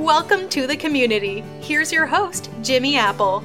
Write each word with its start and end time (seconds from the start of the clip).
Welcome 0.00 0.48
to 0.48 0.66
the 0.66 0.76
community. 0.78 1.44
Here's 1.60 1.92
your 1.92 2.06
host, 2.06 2.48
Jimmy 2.62 2.96
Apple. 2.96 3.44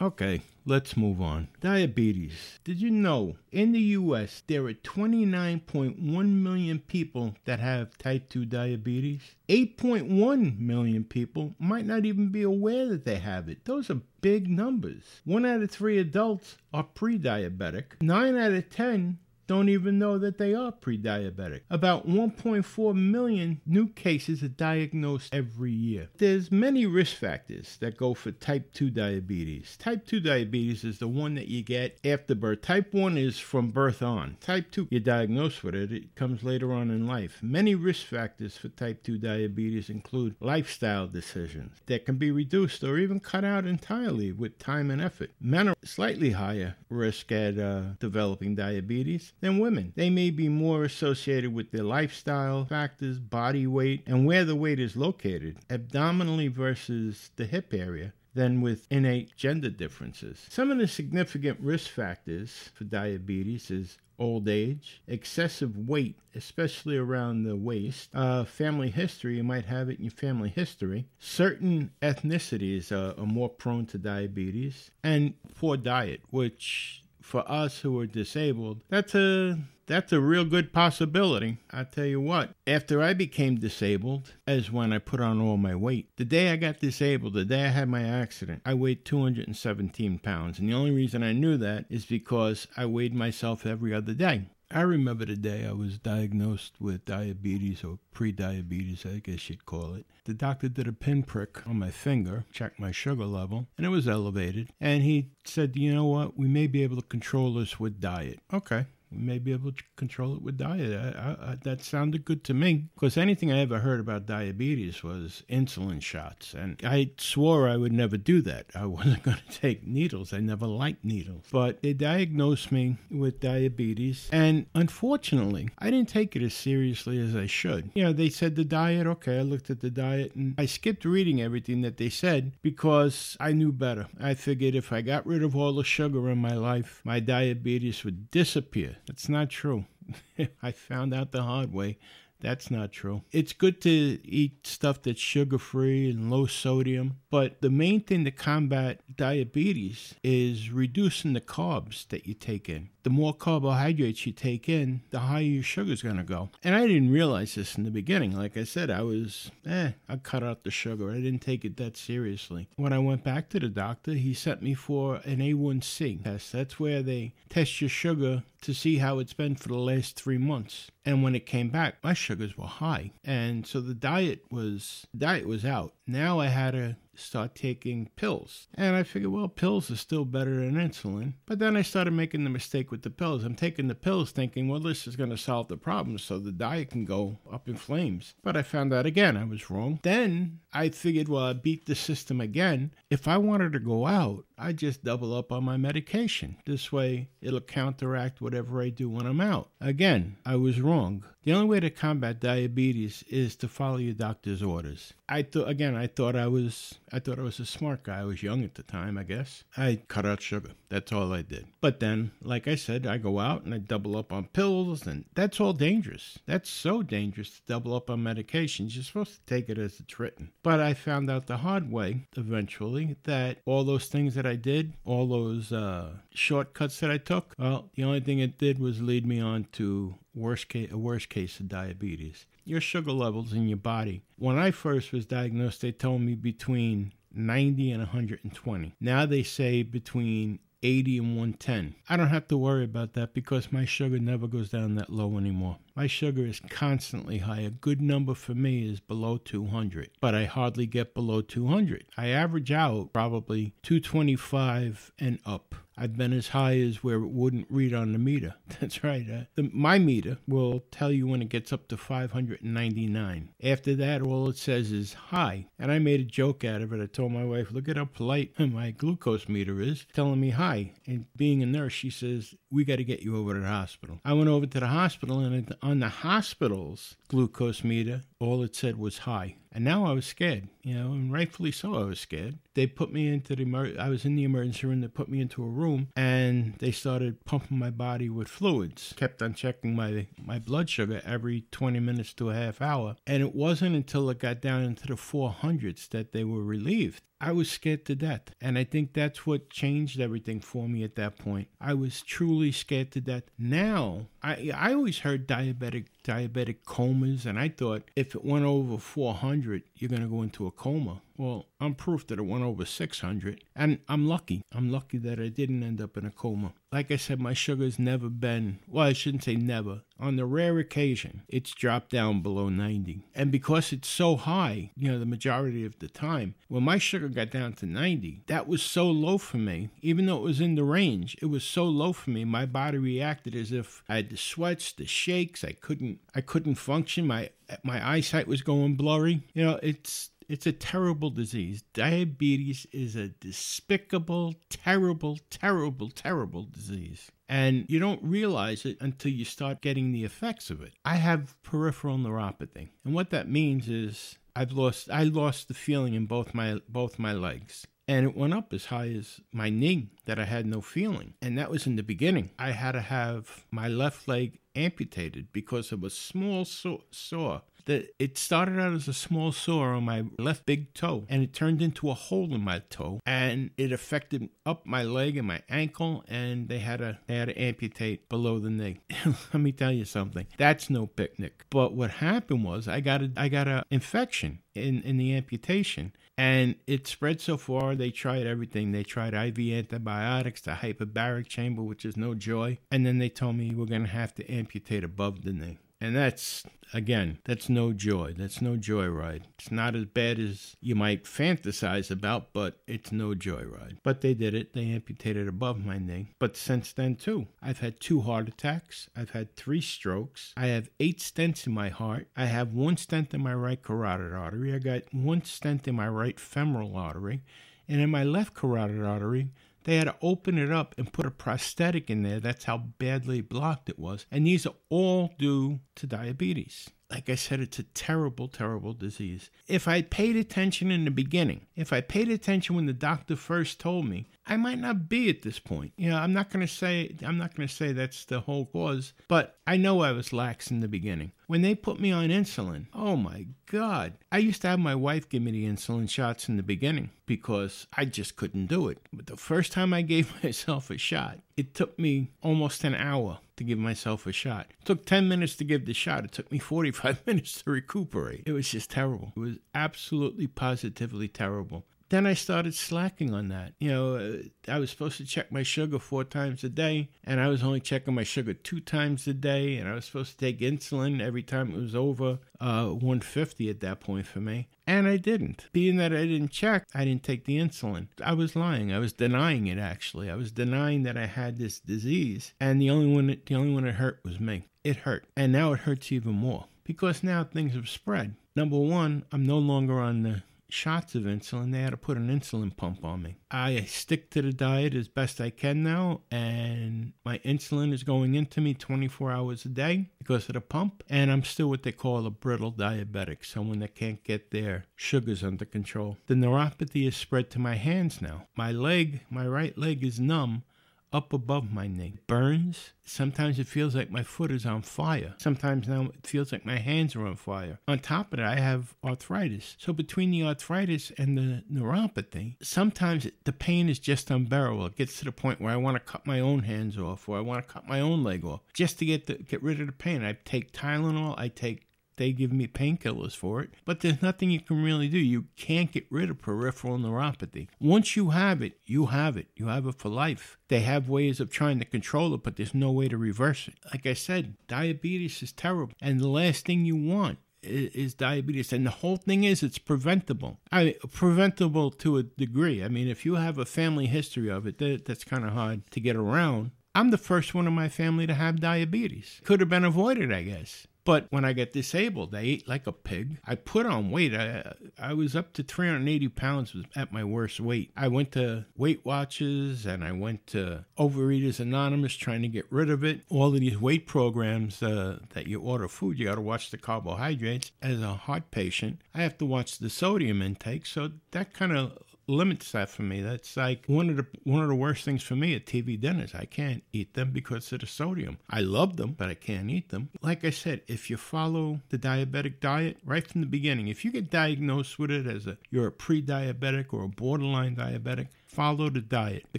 Okay, 0.00 0.42
Let's 0.70 0.96
move 0.96 1.20
on. 1.20 1.48
Diabetes. 1.60 2.60
Did 2.62 2.80
you 2.80 2.92
know 2.92 3.34
in 3.50 3.72
the 3.72 3.80
US 3.98 4.44
there 4.46 4.66
are 4.66 4.72
29.1 4.72 5.98
million 5.98 6.78
people 6.78 7.34
that 7.44 7.58
have 7.58 7.98
type 7.98 8.28
2 8.28 8.44
diabetes? 8.44 9.20
8.1 9.48 10.60
million 10.60 11.02
people 11.02 11.56
might 11.58 11.86
not 11.86 12.04
even 12.04 12.28
be 12.28 12.42
aware 12.42 12.86
that 12.86 13.04
they 13.04 13.18
have 13.18 13.48
it. 13.48 13.64
Those 13.64 13.90
are 13.90 14.00
big 14.20 14.48
numbers. 14.48 15.02
One 15.24 15.44
out 15.44 15.60
of 15.60 15.72
three 15.72 15.98
adults 15.98 16.56
are 16.72 16.84
pre 16.84 17.18
diabetic. 17.18 18.00
Nine 18.00 18.36
out 18.36 18.52
of 18.52 18.70
10 18.70 19.18
don't 19.50 19.68
even 19.68 19.98
know 19.98 20.16
that 20.16 20.38
they 20.38 20.54
are 20.54 20.70
pre 20.70 20.96
diabetic. 20.96 21.62
About 21.70 22.06
1.4 22.06 22.94
million 22.94 23.60
new 23.66 23.88
cases 23.88 24.44
are 24.44 24.48
diagnosed 24.48 25.34
every 25.34 25.72
year. 25.72 26.08
There's 26.18 26.52
many 26.52 26.86
risk 26.86 27.16
factors 27.16 27.76
that 27.80 27.96
go 27.96 28.14
for 28.14 28.30
type 28.30 28.72
2 28.74 28.90
diabetes. 28.90 29.76
Type 29.76 30.06
2 30.06 30.20
diabetes 30.20 30.84
is 30.84 31.00
the 31.00 31.08
one 31.08 31.34
that 31.34 31.48
you 31.48 31.64
get 31.64 31.98
after 32.04 32.36
birth. 32.36 32.62
Type 32.62 32.94
1 32.94 33.18
is 33.18 33.40
from 33.40 33.72
birth 33.72 34.02
on. 34.02 34.36
Type 34.40 34.70
2, 34.70 34.86
you're 34.88 35.00
diagnosed 35.00 35.64
with 35.64 35.74
it, 35.74 35.90
it 35.90 36.14
comes 36.14 36.44
later 36.44 36.72
on 36.72 36.88
in 36.92 37.08
life. 37.08 37.40
Many 37.42 37.74
risk 37.74 38.06
factors 38.06 38.56
for 38.56 38.68
type 38.68 39.02
2 39.02 39.18
diabetes 39.18 39.90
include 39.90 40.36
lifestyle 40.38 41.08
decisions 41.08 41.72
that 41.86 42.06
can 42.06 42.18
be 42.18 42.30
reduced 42.30 42.84
or 42.84 42.98
even 42.98 43.18
cut 43.18 43.44
out 43.44 43.66
entirely 43.66 44.30
with 44.30 44.60
time 44.60 44.92
and 44.92 45.02
effort. 45.02 45.32
Men 45.40 45.66
are 45.66 45.74
slightly 45.82 46.30
higher 46.30 46.76
risk 46.88 47.32
at 47.32 47.58
uh, 47.58 47.82
developing 47.98 48.54
diabetes 48.54 49.32
than 49.40 49.58
women. 49.58 49.92
They 49.96 50.10
may 50.10 50.30
be 50.30 50.48
more 50.48 50.84
associated 50.84 51.52
with 51.52 51.70
their 51.70 51.82
lifestyle 51.82 52.64
factors, 52.64 53.18
body 53.18 53.66
weight, 53.66 54.02
and 54.06 54.26
where 54.26 54.44
the 54.44 54.56
weight 54.56 54.78
is 54.78 54.96
located, 54.96 55.58
abdominally 55.68 56.48
versus 56.48 57.30
the 57.36 57.46
hip 57.46 57.72
area 57.72 58.12
than 58.34 58.60
with 58.60 58.86
innate 58.90 59.36
gender 59.36 59.70
differences. 59.70 60.46
Some 60.48 60.70
of 60.70 60.78
the 60.78 60.86
significant 60.86 61.58
risk 61.60 61.90
factors 61.90 62.70
for 62.74 62.84
diabetes 62.84 63.70
is 63.70 63.98
old 64.20 64.48
age, 64.48 65.00
excessive 65.08 65.76
weight, 65.88 66.16
especially 66.34 66.96
around 66.96 67.42
the 67.42 67.56
waist, 67.56 68.10
uh, 68.14 68.44
family 68.44 68.90
history, 68.90 69.38
you 69.38 69.42
might 69.42 69.64
have 69.64 69.88
it 69.88 69.98
in 69.98 70.04
your 70.04 70.10
family 70.10 70.50
history. 70.50 71.06
Certain 71.18 71.90
ethnicities 72.02 72.92
are, 72.92 73.18
are 73.18 73.26
more 73.26 73.48
prone 73.48 73.86
to 73.86 73.98
diabetes, 73.98 74.90
and 75.02 75.34
poor 75.56 75.76
diet, 75.76 76.20
which 76.30 77.02
for 77.30 77.48
us 77.50 77.78
who 77.78 77.98
are 78.00 78.06
disabled, 78.06 78.82
that's 78.88 79.14
a 79.14 79.56
that's 79.86 80.12
a 80.12 80.20
real 80.20 80.44
good 80.44 80.72
possibility. 80.72 81.58
I 81.70 81.84
tell 81.84 82.04
you 82.04 82.20
what, 82.20 82.50
after 82.66 83.02
I 83.02 83.12
became 83.12 83.56
disabled, 83.56 84.34
as 84.46 84.70
when 84.70 84.92
I 84.92 84.98
put 84.98 85.20
on 85.20 85.40
all 85.40 85.56
my 85.56 85.74
weight. 85.74 86.10
The 86.16 86.24
day 86.24 86.52
I 86.52 86.56
got 86.56 86.78
disabled, 86.78 87.34
the 87.34 87.44
day 87.44 87.64
I 87.64 87.68
had 87.68 87.88
my 87.88 88.04
accident, 88.04 88.62
I 88.64 88.74
weighed 88.74 89.04
217 89.04 90.20
pounds. 90.20 90.58
And 90.58 90.68
the 90.68 90.74
only 90.74 90.92
reason 90.92 91.24
I 91.24 91.32
knew 91.32 91.56
that 91.56 91.86
is 91.88 92.04
because 92.04 92.68
I 92.76 92.86
weighed 92.86 93.14
myself 93.14 93.66
every 93.66 93.92
other 93.92 94.14
day. 94.14 94.46
I 94.72 94.82
remember 94.82 95.24
the 95.24 95.34
day 95.34 95.66
I 95.66 95.72
was 95.72 95.98
diagnosed 95.98 96.74
with 96.78 97.04
diabetes 97.04 97.82
or 97.82 97.98
pre-diabetes, 98.12 99.04
I 99.04 99.18
guess 99.18 99.50
you'd 99.50 99.66
call 99.66 99.94
it. 99.94 100.06
The 100.24 100.34
doctor 100.34 100.68
did 100.68 100.86
a 100.86 100.92
pinprick 100.92 101.66
on 101.66 101.78
my 101.78 101.90
finger, 101.90 102.44
checked 102.52 102.78
my 102.78 102.92
sugar 102.92 103.24
level, 103.24 103.66
and 103.76 103.84
it 103.84 103.90
was 103.90 104.06
elevated. 104.06 104.70
And 104.80 105.02
he 105.02 105.30
said, 105.44 105.76
"You 105.76 105.92
know 105.92 106.06
what? 106.06 106.36
We 106.36 106.46
may 106.46 106.68
be 106.68 106.84
able 106.84 106.96
to 106.96 107.02
control 107.02 107.54
this 107.54 107.80
with 107.80 108.00
diet." 108.00 108.38
Okay, 108.52 108.86
we 109.10 109.18
may 109.18 109.38
be 109.38 109.52
able 109.52 109.72
to 109.72 109.82
control 109.96 110.36
it 110.36 110.42
with 110.42 110.56
diet. 110.56 110.92
I, 111.16 111.36
I, 111.52 111.56
that 111.64 111.82
sounded 111.82 112.24
good 112.24 112.44
to 112.44 112.54
me 112.54 112.86
because 112.94 113.16
anything 113.16 113.50
I 113.50 113.60
ever 113.60 113.80
heard 113.80 114.00
about 114.00 114.26
diabetes 114.26 115.02
was 115.02 115.42
insulin 115.50 116.00
shots. 116.00 116.54
And 116.54 116.80
I 116.84 117.10
swore 117.18 117.68
I 117.68 117.76
would 117.76 117.92
never 117.92 118.16
do 118.16 118.40
that. 118.42 118.66
I 118.74 118.86
wasn't 119.00 119.22
going 119.22 119.38
to 119.48 119.58
take 119.58 119.86
needles. 119.86 120.32
I 120.32 120.38
never 120.38 120.66
liked 120.66 121.04
needles. 121.04 121.46
But 121.50 121.82
they 121.82 121.92
diagnosed 121.92 122.70
me 122.70 122.98
with 123.10 123.40
diabetes. 123.40 124.28
And 124.32 124.66
unfortunately, 124.74 125.70
I 125.78 125.90
didn't 125.90 126.08
take 126.08 126.36
it 126.36 126.42
as 126.42 126.54
seriously 126.54 127.18
as 127.18 127.34
I 127.34 127.46
should. 127.46 127.90
You 127.94 128.04
know, 128.04 128.12
they 128.12 128.30
said 128.30 128.56
the 128.56 128.64
diet. 128.64 129.06
Okay, 129.06 129.38
I 129.38 129.42
looked 129.42 129.70
at 129.70 129.80
the 129.80 129.90
diet 129.90 130.34
and 130.34 130.54
I 130.58 130.66
skipped 130.66 131.04
reading 131.04 131.40
everything 131.40 131.82
that 131.82 131.96
they 131.96 132.08
said 132.08 132.52
because 132.62 133.36
I 133.40 133.52
knew 133.52 133.72
better. 133.72 134.06
I 134.20 134.34
figured 134.34 134.74
if 134.74 134.92
I 134.92 135.00
got 135.00 135.26
rid 135.26 135.42
of 135.42 135.56
all 135.56 135.72
the 135.74 135.84
sugar 135.84 136.28
in 136.30 136.38
my 136.38 136.54
life, 136.54 137.00
my 137.04 137.20
diabetes 137.20 138.04
would 138.04 138.30
disappear. 138.30 138.96
That's 139.10 139.28
not 139.28 139.50
true. 139.50 139.86
I 140.62 140.70
found 140.70 141.12
out 141.12 141.32
the 141.32 141.42
hard 141.42 141.72
way. 141.72 141.98
That's 142.38 142.70
not 142.70 142.92
true. 142.92 143.22
It's 143.32 143.52
good 143.52 143.80
to 143.80 143.90
eat 143.90 144.68
stuff 144.68 145.02
that's 145.02 145.20
sugar 145.20 145.58
free 145.58 146.08
and 146.08 146.30
low 146.30 146.46
sodium, 146.46 147.16
but 147.30 147.60
the 147.60 147.70
main 147.70 148.00
thing 148.00 148.24
to 148.24 148.30
combat 148.30 149.00
diabetes 149.16 150.14
is 150.22 150.70
reducing 150.70 151.32
the 151.32 151.40
carbs 151.40 152.06
that 152.08 152.26
you 152.26 152.34
take 152.34 152.68
in 152.68 152.90
the 153.02 153.10
more 153.10 153.32
carbohydrates 153.32 154.26
you 154.26 154.32
take 154.32 154.68
in, 154.68 155.02
the 155.10 155.20
higher 155.20 155.42
your 155.42 155.62
sugar's 155.62 156.02
going 156.02 156.16
to 156.16 156.22
go. 156.22 156.50
And 156.62 156.74
I 156.74 156.86
didn't 156.86 157.12
realize 157.12 157.54
this 157.54 157.76
in 157.76 157.84
the 157.84 157.90
beginning. 157.90 158.36
Like 158.36 158.56
I 158.56 158.64
said, 158.64 158.90
I 158.90 159.02
was, 159.02 159.50
eh, 159.66 159.92
I 160.08 160.16
cut 160.16 160.42
out 160.42 160.64
the 160.64 160.70
sugar. 160.70 161.10
I 161.10 161.20
didn't 161.20 161.40
take 161.40 161.64
it 161.64 161.76
that 161.78 161.96
seriously. 161.96 162.68
When 162.76 162.92
I 162.92 162.98
went 162.98 163.24
back 163.24 163.48
to 163.50 163.60
the 163.60 163.68
doctor, 163.68 164.12
he 164.12 164.34
sent 164.34 164.62
me 164.62 164.74
for 164.74 165.16
an 165.24 165.38
A1C 165.38 166.24
test. 166.24 166.52
That's 166.52 166.78
where 166.78 167.02
they 167.02 167.34
test 167.48 167.80
your 167.80 167.90
sugar 167.90 168.42
to 168.62 168.74
see 168.74 168.98
how 168.98 169.18
it's 169.18 169.32
been 169.32 169.56
for 169.56 169.68
the 169.68 169.78
last 169.78 170.16
three 170.16 170.38
months. 170.38 170.90
And 171.04 171.22
when 171.22 171.34
it 171.34 171.46
came 171.46 171.70
back, 171.70 171.96
my 172.04 172.12
sugars 172.12 172.58
were 172.58 172.66
high. 172.66 173.12
And 173.24 173.66
so 173.66 173.80
the 173.80 173.94
diet 173.94 174.44
was, 174.50 175.06
diet 175.16 175.46
was 175.46 175.64
out. 175.64 175.94
Now 176.06 176.40
I 176.40 176.48
had 176.48 176.72
to 176.72 176.96
start 177.20 177.54
taking 177.54 178.10
pills. 178.16 178.68
And 178.74 178.96
I 178.96 179.02
figured, 179.02 179.32
well, 179.32 179.48
pills 179.48 179.90
are 179.90 179.96
still 179.96 180.24
better 180.24 180.56
than 180.56 180.74
insulin. 180.74 181.34
But 181.46 181.58
then 181.58 181.76
I 181.76 181.82
started 181.82 182.12
making 182.12 182.44
the 182.44 182.50
mistake 182.50 182.90
with 182.90 183.02
the 183.02 183.10
pills. 183.10 183.44
I'm 183.44 183.54
taking 183.54 183.88
the 183.88 183.94
pills 183.94 184.30
thinking, 184.30 184.68
well, 184.68 184.80
this 184.80 185.06
is 185.06 185.16
going 185.16 185.30
to 185.30 185.36
solve 185.36 185.68
the 185.68 185.76
problem 185.76 186.18
so 186.18 186.38
the 186.38 186.52
diet 186.52 186.90
can 186.90 187.04
go 187.04 187.38
up 187.52 187.68
in 187.68 187.76
flames. 187.76 188.34
But 188.42 188.56
I 188.56 188.62
found 188.62 188.92
out 188.92 189.06
again 189.06 189.36
I 189.36 189.44
was 189.44 189.70
wrong. 189.70 190.00
Then 190.02 190.60
I 190.72 190.88
figured, 190.90 191.28
well, 191.28 191.44
I 191.44 191.52
beat 191.52 191.86
the 191.86 191.94
system 191.94 192.40
again. 192.40 192.92
If 193.10 193.26
I 193.28 193.38
wanted 193.38 193.72
to 193.72 193.80
go 193.80 194.06
out, 194.06 194.44
I 194.60 194.72
just 194.72 195.02
double 195.02 195.34
up 195.34 195.52
on 195.52 195.64
my 195.64 195.78
medication. 195.78 196.58
This 196.66 196.92
way, 196.92 197.30
it'll 197.40 197.62
counteract 197.62 198.42
whatever 198.42 198.82
I 198.82 198.90
do 198.90 199.08
when 199.08 199.24
I'm 199.26 199.40
out. 199.40 199.70
Again, 199.80 200.36
I 200.44 200.56
was 200.56 200.82
wrong. 200.82 201.24
The 201.44 201.54
only 201.54 201.66
way 201.66 201.80
to 201.80 201.88
combat 201.88 202.40
diabetes 202.40 203.24
is 203.28 203.56
to 203.56 203.68
follow 203.68 203.96
your 203.96 204.12
doctor's 204.12 204.62
orders. 204.62 205.14
I 205.28 205.42
thought 205.42 205.68
again, 205.68 205.96
I 205.96 206.06
thought 206.08 206.36
I 206.36 206.46
was 206.46 206.98
I 207.10 207.20
thought 207.20 207.38
I 207.38 207.42
was 207.42 207.58
a 207.58 207.64
smart 207.64 208.02
guy. 208.02 208.20
I 208.20 208.24
was 208.24 208.42
young 208.42 208.62
at 208.62 208.74
the 208.74 208.82
time, 208.82 209.16
I 209.16 209.22
guess. 209.22 209.64
I 209.78 210.02
cut 210.08 210.26
out 210.26 210.42
sugar. 210.42 210.72
That's 210.90 211.12
all 211.12 211.32
I 211.32 211.42
did. 211.42 211.66
But 211.80 212.00
then, 212.00 212.32
like 212.42 212.66
I 212.66 212.74
said, 212.74 213.06
I 213.06 213.16
go 213.16 213.38
out 213.38 213.62
and 213.62 213.72
I 213.72 213.78
double 213.78 214.16
up 214.16 214.32
on 214.32 214.48
pills 214.48 215.06
and 215.06 215.24
that's 215.34 215.60
all 215.60 215.72
dangerous. 215.72 216.40
That's 216.46 216.68
so 216.68 217.02
dangerous 217.02 217.50
to 217.50 217.60
double 217.66 217.94
up 217.94 218.10
on 218.10 218.24
medications. 218.24 218.94
You're 218.94 219.04
supposed 219.04 219.34
to 219.34 219.54
take 219.54 219.68
it 219.68 219.78
as 219.78 220.00
it's 220.00 220.18
written. 220.18 220.50
But 220.64 220.80
I 220.80 220.94
found 220.94 221.30
out 221.30 221.46
the 221.46 221.58
hard 221.58 221.92
way 221.92 222.26
eventually 222.36 223.16
that 223.22 223.58
all 223.66 223.84
those 223.84 224.06
things 224.06 224.34
that 224.34 224.46
I 224.46 224.56
did, 224.56 224.94
all 225.04 225.28
those 225.28 225.72
uh, 225.72 226.10
shortcuts 226.34 226.98
that 227.00 227.10
I 227.10 227.18
took, 227.18 227.54
well, 227.56 227.90
the 227.94 228.02
only 228.02 228.20
thing 228.20 228.40
it 228.40 228.58
did 228.58 228.80
was 228.80 229.00
lead 229.00 229.24
me 229.24 229.40
on 229.40 229.68
to 229.72 230.16
worst 230.34 230.68
case, 230.68 230.90
a 230.90 230.98
worst 230.98 231.28
case 231.28 231.60
of 231.60 231.68
diabetes. 231.68 232.46
Your 232.64 232.80
sugar 232.80 233.12
levels 233.12 233.52
in 233.52 233.68
your 233.68 233.78
body. 233.78 234.22
When 234.38 234.58
I 234.58 234.72
first 234.72 235.12
was 235.12 235.24
diagnosed, 235.24 235.82
they 235.82 235.92
told 235.92 236.22
me 236.22 236.34
between 236.34 237.12
90 237.32 237.92
and 237.92 238.00
120. 238.00 238.94
Now 239.00 239.24
they 239.24 239.44
say 239.44 239.82
between 239.82 240.58
80 240.82 241.18
and 241.18 241.28
110. 241.36 241.94
I 242.08 242.16
don't 242.16 242.28
have 242.28 242.48
to 242.48 242.56
worry 242.56 242.84
about 242.84 243.12
that 243.14 243.34
because 243.34 243.72
my 243.72 243.84
sugar 243.84 244.18
never 244.18 244.46
goes 244.46 244.70
down 244.70 244.94
that 244.94 245.10
low 245.10 245.36
anymore. 245.36 245.78
My 245.94 246.06
sugar 246.06 246.46
is 246.46 246.60
constantly 246.70 247.38
high. 247.38 247.60
A 247.60 247.70
good 247.70 248.00
number 248.00 248.34
for 248.34 248.54
me 248.54 248.88
is 248.88 249.00
below 249.00 249.36
200, 249.36 250.10
but 250.20 250.34
I 250.34 250.44
hardly 250.46 250.86
get 250.86 251.14
below 251.14 251.42
200. 251.42 252.04
I 252.16 252.28
average 252.28 252.72
out 252.72 253.12
probably 253.12 253.74
225 253.82 255.12
and 255.18 255.38
up. 255.44 255.74
I've 256.00 256.16
been 256.16 256.32
as 256.32 256.48
high 256.48 256.78
as 256.78 257.04
where 257.04 257.16
it 257.16 257.28
wouldn't 257.28 257.66
read 257.68 257.92
on 257.92 258.12
the 258.12 258.18
meter. 258.18 258.54
That's 258.80 259.04
right. 259.04 259.26
Uh, 259.30 259.44
the, 259.54 259.68
my 259.70 259.98
meter 259.98 260.38
will 260.48 260.82
tell 260.90 261.12
you 261.12 261.26
when 261.26 261.42
it 261.42 261.50
gets 261.50 261.74
up 261.74 261.88
to 261.88 261.98
599. 261.98 263.50
After 263.62 263.94
that, 263.96 264.22
all 264.22 264.48
it 264.48 264.56
says 264.56 264.92
is 264.92 265.12
high. 265.12 265.66
And 265.78 265.92
I 265.92 265.98
made 265.98 266.20
a 266.20 266.24
joke 266.24 266.64
out 266.64 266.80
of 266.80 266.94
it. 266.94 267.02
I 267.02 267.06
told 267.06 267.32
my 267.32 267.44
wife, 267.44 267.70
look 267.70 267.86
at 267.86 267.98
how 267.98 268.06
polite 268.06 268.58
my 268.58 268.92
glucose 268.92 269.46
meter 269.46 269.82
is, 269.82 270.06
telling 270.14 270.40
me 270.40 270.50
high. 270.50 270.94
And 271.06 271.26
being 271.36 271.62
a 271.62 271.66
nurse, 271.66 271.92
she 271.92 272.08
says, 272.08 272.54
we 272.70 272.84
got 272.86 272.96
to 272.96 273.04
get 273.04 273.20
you 273.20 273.36
over 273.36 273.52
to 273.52 273.60
the 273.60 273.66
hospital. 273.66 274.20
I 274.24 274.32
went 274.32 274.48
over 274.48 274.64
to 274.64 274.80
the 274.80 274.86
hospital, 274.86 275.40
and 275.40 275.76
on 275.82 276.00
the 276.00 276.08
hospital's 276.08 277.16
glucose 277.28 277.84
meter, 277.84 278.22
all 278.38 278.62
it 278.62 278.74
said 278.74 278.96
was 278.96 279.18
high. 279.18 279.56
And 279.72 279.84
now 279.84 280.04
I 280.04 280.12
was 280.12 280.26
scared, 280.26 280.68
you 280.82 280.94
know, 280.94 281.12
and 281.12 281.32
rightfully 281.32 281.70
so, 281.70 281.94
I 281.94 282.04
was 282.04 282.18
scared. 282.18 282.58
They 282.74 282.86
put 282.88 283.12
me 283.12 283.28
into 283.28 283.54
the, 283.54 283.62
emer- 283.62 283.98
I 283.98 284.08
was 284.08 284.24
in 284.24 284.34
the 284.34 284.42
emergency 284.42 284.86
room, 284.86 285.00
they 285.00 285.08
put 285.08 285.28
me 285.28 285.40
into 285.40 285.62
a 285.62 285.68
room, 285.68 286.08
and 286.16 286.74
they 286.78 286.90
started 286.90 287.44
pumping 287.44 287.78
my 287.78 287.90
body 287.90 288.28
with 288.28 288.48
fluids. 288.48 289.14
Kept 289.16 289.42
on 289.42 289.54
checking 289.54 289.94
my, 289.94 290.26
my 290.36 290.58
blood 290.58 290.90
sugar 290.90 291.22
every 291.24 291.66
20 291.70 292.00
minutes 292.00 292.32
to 292.34 292.50
a 292.50 292.54
half 292.54 292.82
hour. 292.82 293.16
And 293.26 293.42
it 293.42 293.54
wasn't 293.54 293.94
until 293.94 294.28
it 294.30 294.40
got 294.40 294.60
down 294.60 294.82
into 294.82 295.06
the 295.06 295.14
400s 295.14 296.08
that 296.08 296.32
they 296.32 296.42
were 296.42 296.64
relieved. 296.64 297.22
I 297.40 297.52
was 297.52 297.70
scared 297.70 298.04
to 298.06 298.14
death. 298.14 298.54
And 298.60 298.76
I 298.76 298.84
think 298.84 299.14
that's 299.14 299.46
what 299.46 299.70
changed 299.70 300.20
everything 300.20 300.60
for 300.60 300.88
me 300.88 301.02
at 301.02 301.16
that 301.16 301.38
point. 301.38 301.68
I 301.80 301.94
was 301.94 302.20
truly 302.20 302.70
scared 302.70 303.12
to 303.12 303.20
death. 303.20 303.44
Now, 303.58 304.26
I, 304.42 304.70
I 304.74 304.92
always 304.92 305.20
heard 305.20 305.48
diabetic 305.48 306.06
diabetic 306.22 306.84
comas, 306.84 307.46
and 307.46 307.58
I 307.58 307.68
thought 307.68 308.10
if 308.14 308.34
it 308.34 308.44
went 308.44 308.66
over 308.66 308.98
400, 308.98 309.82
you're 309.96 310.10
going 310.10 310.22
to 310.22 310.28
go 310.28 310.42
into 310.42 310.66
a 310.66 310.70
coma. 310.70 311.22
Well, 311.40 311.68
I'm 311.80 311.94
proof 311.94 312.26
that 312.26 312.38
it 312.38 312.42
went 312.42 312.64
over 312.64 312.84
600, 312.84 313.64
and 313.74 314.00
I'm 314.10 314.28
lucky. 314.28 314.62
I'm 314.72 314.92
lucky 314.92 315.16
that 315.16 315.40
I 315.40 315.48
didn't 315.48 315.82
end 315.82 315.98
up 315.98 316.18
in 316.18 316.26
a 316.26 316.30
coma. 316.30 316.74
Like 316.92 317.10
I 317.10 317.16
said, 317.16 317.40
my 317.40 317.54
sugar's 317.54 317.98
never 317.98 318.28
been, 318.28 318.80
well, 318.86 319.06
I 319.06 319.14
shouldn't 319.14 319.44
say 319.44 319.56
never. 319.56 320.02
On 320.18 320.36
the 320.36 320.44
rare 320.44 320.78
occasion, 320.78 321.40
it's 321.48 321.70
dropped 321.70 322.10
down 322.10 322.42
below 322.42 322.68
90. 322.68 323.22
And 323.34 323.50
because 323.50 323.90
it's 323.90 324.06
so 324.06 324.36
high, 324.36 324.90
you 324.94 325.10
know, 325.10 325.18
the 325.18 325.24
majority 325.24 325.86
of 325.86 325.98
the 325.98 326.08
time, 326.08 326.56
when 326.68 326.82
my 326.82 326.98
sugar 326.98 327.28
got 327.28 327.50
down 327.50 327.72
to 327.74 327.86
90, 327.86 328.42
that 328.48 328.68
was 328.68 328.82
so 328.82 329.10
low 329.10 329.38
for 329.38 329.56
me. 329.56 329.88
Even 330.02 330.26
though 330.26 330.36
it 330.36 330.42
was 330.42 330.60
in 330.60 330.74
the 330.74 330.84
range, 330.84 331.38
it 331.40 331.46
was 331.46 331.64
so 331.64 331.86
low 331.86 332.12
for 332.12 332.28
me, 332.28 332.44
my 332.44 332.66
body 332.66 332.98
reacted 332.98 333.54
as 333.54 333.72
if 333.72 334.02
I 334.10 334.16
had 334.16 334.28
the 334.28 334.36
sweats, 334.36 334.92
the 334.92 335.06
shakes, 335.06 335.64
I 335.64 335.72
couldn't 335.72 336.18
I 336.34 336.42
couldn't 336.42 336.74
function. 336.74 337.26
My 337.26 337.48
my 337.82 338.06
eyesight 338.06 338.46
was 338.46 338.60
going 338.60 338.96
blurry. 338.96 339.42
You 339.54 339.64
know, 339.64 339.80
it's 339.82 340.28
it's 340.50 340.66
a 340.66 340.72
terrible 340.72 341.30
disease. 341.30 341.82
Diabetes 341.94 342.84
is 342.92 343.14
a 343.14 343.28
despicable, 343.28 344.56
terrible, 344.68 345.38
terrible, 345.48 346.10
terrible 346.10 346.64
disease. 346.64 347.30
And 347.48 347.86
you 347.88 348.00
don't 348.00 348.22
realize 348.22 348.84
it 348.84 348.98
until 349.00 349.30
you 349.30 349.44
start 349.44 349.80
getting 349.80 350.10
the 350.10 350.24
effects 350.24 350.68
of 350.68 350.82
it. 350.82 350.94
I 351.04 351.16
have 351.16 351.60
peripheral 351.62 352.18
neuropathy. 352.18 352.88
And 353.04 353.14
what 353.14 353.30
that 353.30 353.48
means 353.48 353.88
is 353.88 354.38
I've 354.56 354.72
lost 354.72 355.08
I 355.10 355.22
lost 355.22 355.68
the 355.68 355.74
feeling 355.74 356.14
in 356.14 356.26
both 356.26 356.52
my 356.52 356.80
both 356.88 357.18
my 357.18 357.32
legs 357.32 357.86
and 358.08 358.26
it 358.26 358.36
went 358.36 358.52
up 358.52 358.72
as 358.72 358.86
high 358.86 359.10
as 359.10 359.40
my 359.52 359.70
knee 359.70 360.10
that 360.24 360.40
I 360.40 360.44
had 360.44 360.66
no 360.66 360.80
feeling. 360.80 361.34
And 361.40 361.56
that 361.56 361.70
was 361.70 361.86
in 361.86 361.94
the 361.94 362.02
beginning. 362.02 362.50
I 362.58 362.72
had 362.72 362.92
to 362.92 363.00
have 363.00 363.66
my 363.70 363.86
left 363.86 364.26
leg 364.26 364.58
amputated 364.74 365.52
because 365.52 365.92
of 365.92 366.02
a 366.02 366.10
small 366.10 366.64
sore 366.64 367.62
that 367.90 368.14
it 368.20 368.38
started 368.38 368.78
out 368.78 368.92
as 368.92 369.08
a 369.08 369.12
small 369.12 369.50
sore 369.50 369.94
on 369.94 370.04
my 370.04 370.24
left 370.38 370.64
big 370.64 370.94
toe 370.94 371.26
and 371.28 371.42
it 371.42 371.52
turned 371.52 371.82
into 371.82 372.08
a 372.08 372.14
hole 372.14 372.54
in 372.54 372.60
my 372.60 372.80
toe 372.88 373.20
and 373.26 373.70
it 373.76 373.90
affected 373.90 374.48
up 374.64 374.86
my 374.86 375.02
leg 375.02 375.36
and 375.36 375.48
my 375.48 375.60
ankle 375.68 376.22
and 376.28 376.68
they 376.68 376.78
had 376.78 377.00
to 377.00 377.18
they 377.26 377.34
had 377.34 377.48
to 377.48 377.60
amputate 377.60 378.28
below 378.28 378.60
the 378.60 378.70
knee. 378.70 379.00
Let 379.52 379.60
me 379.60 379.72
tell 379.72 379.90
you 379.90 380.04
something. 380.04 380.46
That's 380.56 380.88
no 380.88 381.08
picnic. 381.08 381.64
But 381.68 381.92
what 381.92 382.12
happened 382.12 382.62
was 382.62 382.86
I 382.86 383.00
got 383.00 383.22
a 383.22 383.32
I 383.36 383.48
got 383.48 383.66
a 383.66 383.84
infection 383.90 384.60
in, 384.76 385.02
in 385.02 385.16
the 385.16 385.34
amputation. 385.34 386.12
And 386.38 386.76
it 386.86 387.06
spread 387.06 387.40
so 387.40 387.56
far, 387.58 387.94
they 387.94 388.10
tried 388.10 388.46
everything. 388.46 388.92
They 388.92 389.02
tried 389.02 389.34
IV 389.34 389.58
antibiotics, 389.58 390.62
the 390.62 390.70
hyperbaric 390.70 391.48
chamber, 391.48 391.82
which 391.82 392.04
is 392.04 392.16
no 392.16 392.34
joy. 392.34 392.78
And 392.90 393.04
then 393.04 393.18
they 393.18 393.28
told 393.28 393.56
me 393.56 393.74
we're 393.74 393.84
going 393.84 394.04
to 394.04 394.08
have 394.08 394.34
to 394.36 394.50
amputate 394.50 395.04
above 395.04 395.42
the 395.42 395.52
knee. 395.52 395.78
And 396.00 396.16
that's, 396.16 396.64
again, 396.94 397.38
that's 397.44 397.68
no 397.68 397.92
joy. 397.92 398.34
That's 398.36 398.62
no 398.62 398.76
joyride. 398.76 399.42
It's 399.58 399.70
not 399.70 399.94
as 399.94 400.06
bad 400.06 400.38
as 400.38 400.76
you 400.80 400.94
might 400.94 401.24
fantasize 401.24 402.10
about, 402.10 402.54
but 402.54 402.80
it's 402.86 403.12
no 403.12 403.34
joyride. 403.34 403.98
But 404.02 404.22
they 404.22 404.32
did 404.32 404.54
it. 404.54 404.72
They 404.72 404.86
amputated 404.86 405.46
above 405.46 405.84
my 405.84 405.98
knee. 405.98 406.34
But 406.38 406.56
since 406.56 406.92
then, 406.92 407.16
too, 407.16 407.48
I've 407.62 407.80
had 407.80 408.00
two 408.00 408.22
heart 408.22 408.48
attacks. 408.48 409.10
I've 409.14 409.30
had 409.30 409.56
three 409.56 409.82
strokes. 409.82 410.54
I 410.56 410.68
have 410.68 410.88
eight 411.00 411.18
stents 411.18 411.66
in 411.66 411.74
my 411.74 411.90
heart. 411.90 412.28
I 412.34 412.46
have 412.46 412.72
one 412.72 412.96
stent 412.96 413.34
in 413.34 413.42
my 413.42 413.54
right 413.54 413.82
carotid 413.82 414.32
artery. 414.32 414.74
I 414.74 414.78
got 414.78 415.02
one 415.12 415.44
stent 415.44 415.86
in 415.86 415.96
my 415.96 416.08
right 416.08 416.40
femoral 416.40 416.96
artery. 416.96 417.42
And 417.86 418.00
in 418.00 418.08
my 418.08 418.24
left 418.24 418.54
carotid 418.54 419.02
artery, 419.04 419.50
they 419.84 419.96
had 419.96 420.04
to 420.04 420.16
open 420.22 420.58
it 420.58 420.70
up 420.70 420.94
and 420.98 421.12
put 421.12 421.26
a 421.26 421.30
prosthetic 421.30 422.10
in 422.10 422.22
there. 422.22 422.40
That's 422.40 422.64
how 422.64 422.78
badly 422.78 423.40
blocked 423.40 423.88
it 423.88 423.98
was. 423.98 424.26
And 424.30 424.46
these 424.46 424.66
are 424.66 424.74
all 424.88 425.32
due 425.38 425.80
to 425.96 426.06
diabetes. 426.06 426.90
Like 427.10 427.28
I 427.28 427.34
said, 427.34 427.58
it's 427.58 427.80
a 427.80 427.82
terrible, 427.82 428.46
terrible 428.46 428.92
disease. 428.92 429.50
If 429.66 429.88
I 429.88 430.02
paid 430.02 430.36
attention 430.36 430.92
in 430.92 431.04
the 431.04 431.10
beginning, 431.10 431.66
if 431.74 431.92
I 431.92 432.00
paid 432.00 432.30
attention 432.30 432.76
when 432.76 432.86
the 432.86 432.92
doctor 432.92 433.34
first 433.34 433.80
told 433.80 434.06
me, 434.06 434.28
I 434.46 434.56
might 434.56 434.78
not 434.78 435.08
be 435.08 435.28
at 435.28 435.42
this 435.42 435.58
point. 435.58 435.92
You 435.96 436.10
know, 436.10 436.18
I'm 436.18 436.32
not 436.32 436.50
going 436.50 436.64
to 436.64 436.72
say 436.72 437.16
I'm 437.24 437.36
not 437.36 437.56
going 437.56 437.66
to 437.66 437.74
say 437.74 437.92
that's 437.92 438.24
the 438.24 438.40
whole 438.40 438.66
cause, 438.66 439.12
but 439.26 439.58
I 439.66 439.76
know 439.76 440.02
I 440.02 440.12
was 440.12 440.32
lax 440.32 440.70
in 440.70 440.80
the 440.80 440.88
beginning. 440.88 441.32
When 441.50 441.62
they 441.62 441.74
put 441.74 441.98
me 441.98 442.12
on 442.12 442.28
insulin, 442.28 442.86
oh 442.94 443.16
my 443.16 443.48
god. 443.66 444.12
I 444.30 444.38
used 444.38 444.62
to 444.62 444.68
have 444.68 444.78
my 444.78 444.94
wife 444.94 445.28
give 445.28 445.42
me 445.42 445.50
the 445.50 445.66
insulin 445.66 446.08
shots 446.08 446.48
in 446.48 446.56
the 446.56 446.62
beginning 446.62 447.10
because 447.26 447.88
I 447.92 448.04
just 448.04 448.36
couldn't 448.36 448.66
do 448.66 448.86
it. 448.86 448.98
But 449.12 449.26
the 449.26 449.36
first 449.36 449.72
time 449.72 449.92
I 449.92 450.02
gave 450.02 450.32
myself 450.44 450.90
a 450.90 450.96
shot, 450.96 451.40
it 451.56 451.74
took 451.74 451.98
me 451.98 452.30
almost 452.40 452.84
an 452.84 452.94
hour 452.94 453.40
to 453.56 453.64
give 453.64 453.80
myself 453.80 454.28
a 454.28 454.32
shot. 454.32 454.66
It 454.70 454.84
took 454.84 455.04
10 455.04 455.28
minutes 455.28 455.56
to 455.56 455.64
give 455.64 455.86
the 455.86 455.92
shot. 455.92 456.24
It 456.24 456.30
took 456.30 456.52
me 456.52 456.58
45 456.60 457.22
minutes 457.26 457.60
to 457.62 457.70
recuperate. 457.72 458.44
It 458.46 458.52
was 458.52 458.68
just 458.68 458.88
terrible. 458.88 459.32
It 459.34 459.40
was 459.40 459.58
absolutely 459.74 460.46
positively 460.46 461.26
terrible 461.26 461.84
then 462.10 462.26
I 462.26 462.34
started 462.34 462.74
slacking 462.74 463.32
on 463.32 463.48
that. 463.48 463.72
You 463.78 463.90
know, 463.90 464.16
uh, 464.16 464.70
I 464.70 464.78
was 464.78 464.90
supposed 464.90 465.16
to 465.18 465.24
check 465.24 465.50
my 465.50 465.62
sugar 465.62 465.98
four 465.98 466.24
times 466.24 466.62
a 466.64 466.68
day, 466.68 467.08
and 467.24 467.40
I 467.40 467.48
was 467.48 467.62
only 467.62 467.80
checking 467.80 468.14
my 468.14 468.24
sugar 468.24 468.52
two 468.52 468.80
times 468.80 469.26
a 469.28 469.34
day, 469.34 469.76
and 469.76 469.88
I 469.88 469.94
was 469.94 470.04
supposed 470.04 470.32
to 470.32 470.36
take 470.36 470.60
insulin 470.60 471.22
every 471.22 471.42
time 471.42 471.70
it 471.70 471.80
was 471.80 471.94
over 471.94 472.40
uh, 472.60 472.86
150 472.86 473.70
at 473.70 473.80
that 473.80 474.00
point 474.00 474.26
for 474.26 474.40
me. 474.40 474.68
And 474.86 475.06
I 475.06 475.18
didn't. 475.18 475.68
Being 475.72 475.96
that 475.96 476.12
I 476.12 476.26
didn't 476.26 476.50
check, 476.50 476.88
I 476.92 477.04
didn't 477.04 477.22
take 477.22 477.44
the 477.44 477.58
insulin. 477.58 478.08
I 478.22 478.34
was 478.34 478.56
lying. 478.56 478.92
I 478.92 478.98
was 478.98 479.12
denying 479.12 479.68
it 479.68 479.78
actually. 479.78 480.28
I 480.28 480.34
was 480.34 480.50
denying 480.50 481.04
that 481.04 481.16
I 481.16 481.26
had 481.26 481.58
this 481.58 481.78
disease, 481.78 482.54
and 482.60 482.82
the 482.82 482.90
only 482.90 483.06
one 483.06 483.28
that, 483.28 483.46
the 483.46 483.54
only 483.54 483.72
one 483.72 483.84
that 483.84 483.94
hurt 483.94 484.20
was 484.24 484.40
me. 484.40 484.64
It 484.82 484.96
hurt, 484.96 485.26
and 485.36 485.52
now 485.52 485.72
it 485.74 485.80
hurts 485.80 486.10
even 486.10 486.32
more 486.32 486.66
because 486.82 487.22
now 487.22 487.44
things 487.44 487.74
have 487.74 487.88
spread. 487.88 488.34
Number 488.56 488.78
one, 488.78 489.24
I'm 489.30 489.46
no 489.46 489.58
longer 489.58 490.00
on 490.00 490.22
the 490.22 490.42
shots 490.72 491.14
of 491.14 491.22
insulin. 491.22 491.72
They 491.72 491.82
had 491.82 491.90
to 491.90 491.96
put 491.96 492.16
an 492.16 492.28
insulin 492.28 492.76
pump 492.76 493.04
on 493.04 493.22
me. 493.22 493.36
I 493.50 493.80
stick 493.82 494.30
to 494.30 494.42
the 494.42 494.52
diet 494.52 494.94
as 494.94 495.08
best 495.08 495.40
I 495.40 495.50
can 495.50 495.82
now, 495.82 496.22
and 496.30 497.12
my 497.24 497.38
insulin 497.38 497.92
is 497.92 498.02
going 498.02 498.34
into 498.34 498.60
me 498.60 498.74
24 498.74 499.30
hours 499.32 499.64
a 499.64 499.68
day 499.68 500.10
because 500.18 500.48
of 500.48 500.54
the 500.54 500.60
pump. 500.60 501.02
And 501.08 501.30
I'm 501.30 501.44
still 501.44 501.68
what 501.68 501.82
they 501.82 501.92
call 501.92 502.26
a 502.26 502.30
brittle 502.30 502.72
diabetic, 502.72 503.44
someone 503.44 503.80
that 503.80 503.94
can't 503.94 504.22
get 504.24 504.50
their 504.50 504.84
sugars 504.96 505.42
under 505.42 505.64
control. 505.64 506.18
The 506.26 506.34
neuropathy 506.34 507.06
is 507.06 507.16
spread 507.16 507.50
to 507.50 507.58
my 507.58 507.74
hands 507.74 508.22
now. 508.22 508.46
My 508.56 508.72
leg, 508.72 509.20
my 509.30 509.46
right 509.46 509.76
leg 509.76 510.04
is 510.04 510.20
numb 510.20 510.64
up 511.12 511.32
above 511.32 511.72
my 511.72 511.86
knee. 511.86 512.18
Burns. 512.26 512.90
Sometimes 513.04 513.58
it 513.58 513.66
feels 513.66 513.96
like 513.96 514.10
my 514.10 514.22
foot 514.22 514.52
is 514.52 514.64
on 514.64 514.82
fire. 514.82 515.34
Sometimes 515.38 515.88
now 515.88 516.02
it 516.02 516.26
feels 516.26 516.52
like 516.52 516.64
my 516.64 516.78
hands 516.78 517.16
are 517.16 517.26
on 517.26 517.36
fire. 517.36 517.80
On 517.88 517.98
top 517.98 518.32
of 518.32 518.38
that, 518.38 518.46
I 518.46 518.60
have 518.60 518.94
arthritis. 519.02 519.76
So 519.78 519.92
between 519.92 520.30
the 520.30 520.44
arthritis 520.44 521.10
and 521.18 521.36
the 521.36 521.64
neuropathy, 521.72 522.54
sometimes 522.62 523.26
the 523.44 523.52
pain 523.52 523.88
is 523.88 523.98
just 523.98 524.30
unbearable. 524.30 524.86
It 524.86 524.96
gets 524.96 525.18
to 525.18 525.24
the 525.24 525.32
point 525.32 525.60
where 525.60 525.72
I 525.72 525.76
want 525.76 525.96
to 525.96 526.12
cut 526.12 526.26
my 526.26 526.38
own 526.38 526.60
hands 526.60 526.96
off 526.96 527.28
or 527.28 527.36
I 527.36 527.40
want 527.40 527.66
to 527.66 527.72
cut 527.72 527.88
my 527.88 528.00
own 528.00 528.22
leg 528.22 528.44
off 528.44 528.60
just 528.72 528.98
to 529.00 529.04
get 529.04 529.26
the, 529.26 529.34
get 529.34 529.62
rid 529.62 529.80
of 529.80 529.86
the 529.86 529.92
pain. 529.92 530.24
I 530.24 530.38
take 530.44 530.72
Tylenol, 530.72 531.34
I 531.36 531.48
take 531.48 531.86
they 532.20 532.32
give 532.32 532.52
me 532.52 532.66
painkillers 532.66 533.34
for 533.34 533.62
it, 533.62 533.70
but 533.86 534.00
there's 534.00 534.20
nothing 534.20 534.50
you 534.50 534.60
can 534.60 534.84
really 534.84 535.08
do. 535.08 535.16
You 535.16 535.46
can't 535.56 535.90
get 535.90 536.06
rid 536.10 536.28
of 536.28 536.38
peripheral 536.38 536.98
neuropathy. 536.98 537.68
Once 537.80 538.14
you 538.14 538.28
have 538.30 538.60
it, 538.60 538.74
you 538.84 539.06
have 539.06 539.38
it. 539.38 539.46
You 539.56 539.68
have 539.68 539.86
it 539.86 539.94
for 539.94 540.10
life. 540.10 540.58
They 540.68 540.80
have 540.80 541.08
ways 541.08 541.40
of 541.40 541.50
trying 541.50 541.78
to 541.78 541.86
control 541.86 542.34
it, 542.34 542.42
but 542.42 542.56
there's 542.56 542.74
no 542.74 542.92
way 542.92 543.08
to 543.08 543.16
reverse 543.16 543.68
it. 543.68 543.74
Like 543.86 544.06
I 544.06 544.12
said, 544.12 544.56
diabetes 544.68 545.42
is 545.42 545.52
terrible. 545.52 545.94
And 546.02 546.20
the 546.20 546.28
last 546.28 546.66
thing 546.66 546.84
you 546.84 546.96
want 546.96 547.38
is 547.62 548.12
diabetes 548.12 548.72
and 548.72 548.84
the 548.86 548.90
whole 548.90 549.16
thing 549.16 549.44
is 549.44 549.62
it's 549.62 549.76
preventable 549.76 550.58
i 550.72 550.84
mean, 550.84 550.94
preventable 551.12 551.90
to 551.90 552.16
a 552.16 552.22
degree 552.22 552.82
i 552.82 552.88
mean 552.88 553.06
if 553.06 553.26
you 553.26 553.34
have 553.34 553.58
a 553.58 553.66
family 553.66 554.06
history 554.06 554.48
of 554.48 554.66
it 554.66 554.78
that, 554.78 555.04
that's 555.04 555.24
kind 555.24 555.44
of 555.44 555.52
hard 555.52 555.82
to 555.90 556.00
get 556.00 556.16
around 556.16 556.70
i'm 556.94 557.10
the 557.10 557.18
first 557.18 557.54
one 557.54 557.66
in 557.66 557.72
my 557.74 557.86
family 557.86 558.26
to 558.26 558.32
have 558.32 558.60
diabetes 558.60 559.42
could 559.44 559.60
have 559.60 559.68
been 559.68 559.84
avoided 559.84 560.32
i 560.32 560.42
guess 560.42 560.86
but 561.04 561.26
when 561.30 561.44
I 561.44 561.52
got 561.52 561.72
disabled, 561.72 562.34
I 562.34 562.40
ate 562.40 562.68
like 562.68 562.86
a 562.86 562.92
pig. 562.92 563.38
I 563.46 563.54
put 563.54 563.86
on 563.86 564.10
weight. 564.10 564.34
I, 564.34 564.74
I 564.98 565.14
was 565.14 565.34
up 565.34 565.52
to 565.54 565.62
380 565.62 566.28
pounds 566.28 566.74
at 566.94 567.12
my 567.12 567.24
worst 567.24 567.60
weight. 567.60 567.90
I 567.96 568.08
went 568.08 568.32
to 568.32 568.66
Weight 568.76 569.04
Watchers 569.04 569.86
and 569.86 570.04
I 570.04 570.12
went 570.12 570.46
to 570.48 570.84
Overeaters 570.98 571.60
Anonymous 571.60 572.14
trying 572.14 572.42
to 572.42 572.48
get 572.48 572.66
rid 572.70 572.90
of 572.90 573.04
it. 573.04 573.22
All 573.28 573.54
of 573.54 573.60
these 573.60 573.78
weight 573.78 574.06
programs 574.06 574.82
uh, 574.82 575.20
that 575.30 575.46
you 575.46 575.60
order 575.60 575.88
food, 575.88 576.18
you 576.18 576.26
got 576.26 576.36
to 576.36 576.40
watch 576.40 576.70
the 576.70 576.78
carbohydrates. 576.78 577.72
As 577.82 578.00
a 578.00 578.14
heart 578.14 578.50
patient, 578.50 579.00
I 579.14 579.22
have 579.22 579.38
to 579.38 579.46
watch 579.46 579.78
the 579.78 579.90
sodium 579.90 580.42
intake. 580.42 580.86
So 580.86 581.12
that 581.30 581.54
kind 581.54 581.76
of 581.76 581.98
limits 582.30 582.72
that 582.72 582.88
for 582.88 583.02
me. 583.02 583.20
That's 583.20 583.56
like 583.56 583.84
one 583.86 584.08
of 584.08 584.16
the 584.16 584.26
one 584.44 584.62
of 584.62 584.68
the 584.68 584.74
worst 584.74 585.04
things 585.04 585.22
for 585.22 585.36
me 585.36 585.54
at 585.54 585.66
TV 585.66 586.00
dinners. 586.00 586.34
I 586.34 586.44
can't 586.44 586.82
eat 586.92 587.14
them 587.14 587.30
because 587.32 587.72
of 587.72 587.80
the 587.80 587.86
sodium. 587.86 588.38
I 588.48 588.60
love 588.60 588.96
them, 588.96 589.12
but 589.12 589.28
I 589.28 589.34
can't 589.34 589.70
eat 589.70 589.90
them. 589.90 590.10
Like 590.22 590.44
I 590.44 590.50
said, 590.50 590.82
if 590.86 591.10
you 591.10 591.16
follow 591.16 591.80
the 591.90 591.98
diabetic 591.98 592.60
diet 592.60 592.98
right 593.04 593.26
from 593.26 593.40
the 593.40 593.46
beginning, 593.46 593.88
if 593.88 594.04
you 594.04 594.12
get 594.12 594.30
diagnosed 594.30 594.98
with 594.98 595.10
it 595.10 595.26
as 595.26 595.46
a 595.46 595.58
you're 595.70 595.88
a 595.88 595.92
pre-diabetic 595.92 596.92
or 596.92 597.04
a 597.04 597.08
borderline 597.08 597.76
diabetic, 597.76 598.28
follow 598.46 598.88
the 598.90 599.00
diet. 599.00 599.44
The 599.52 599.58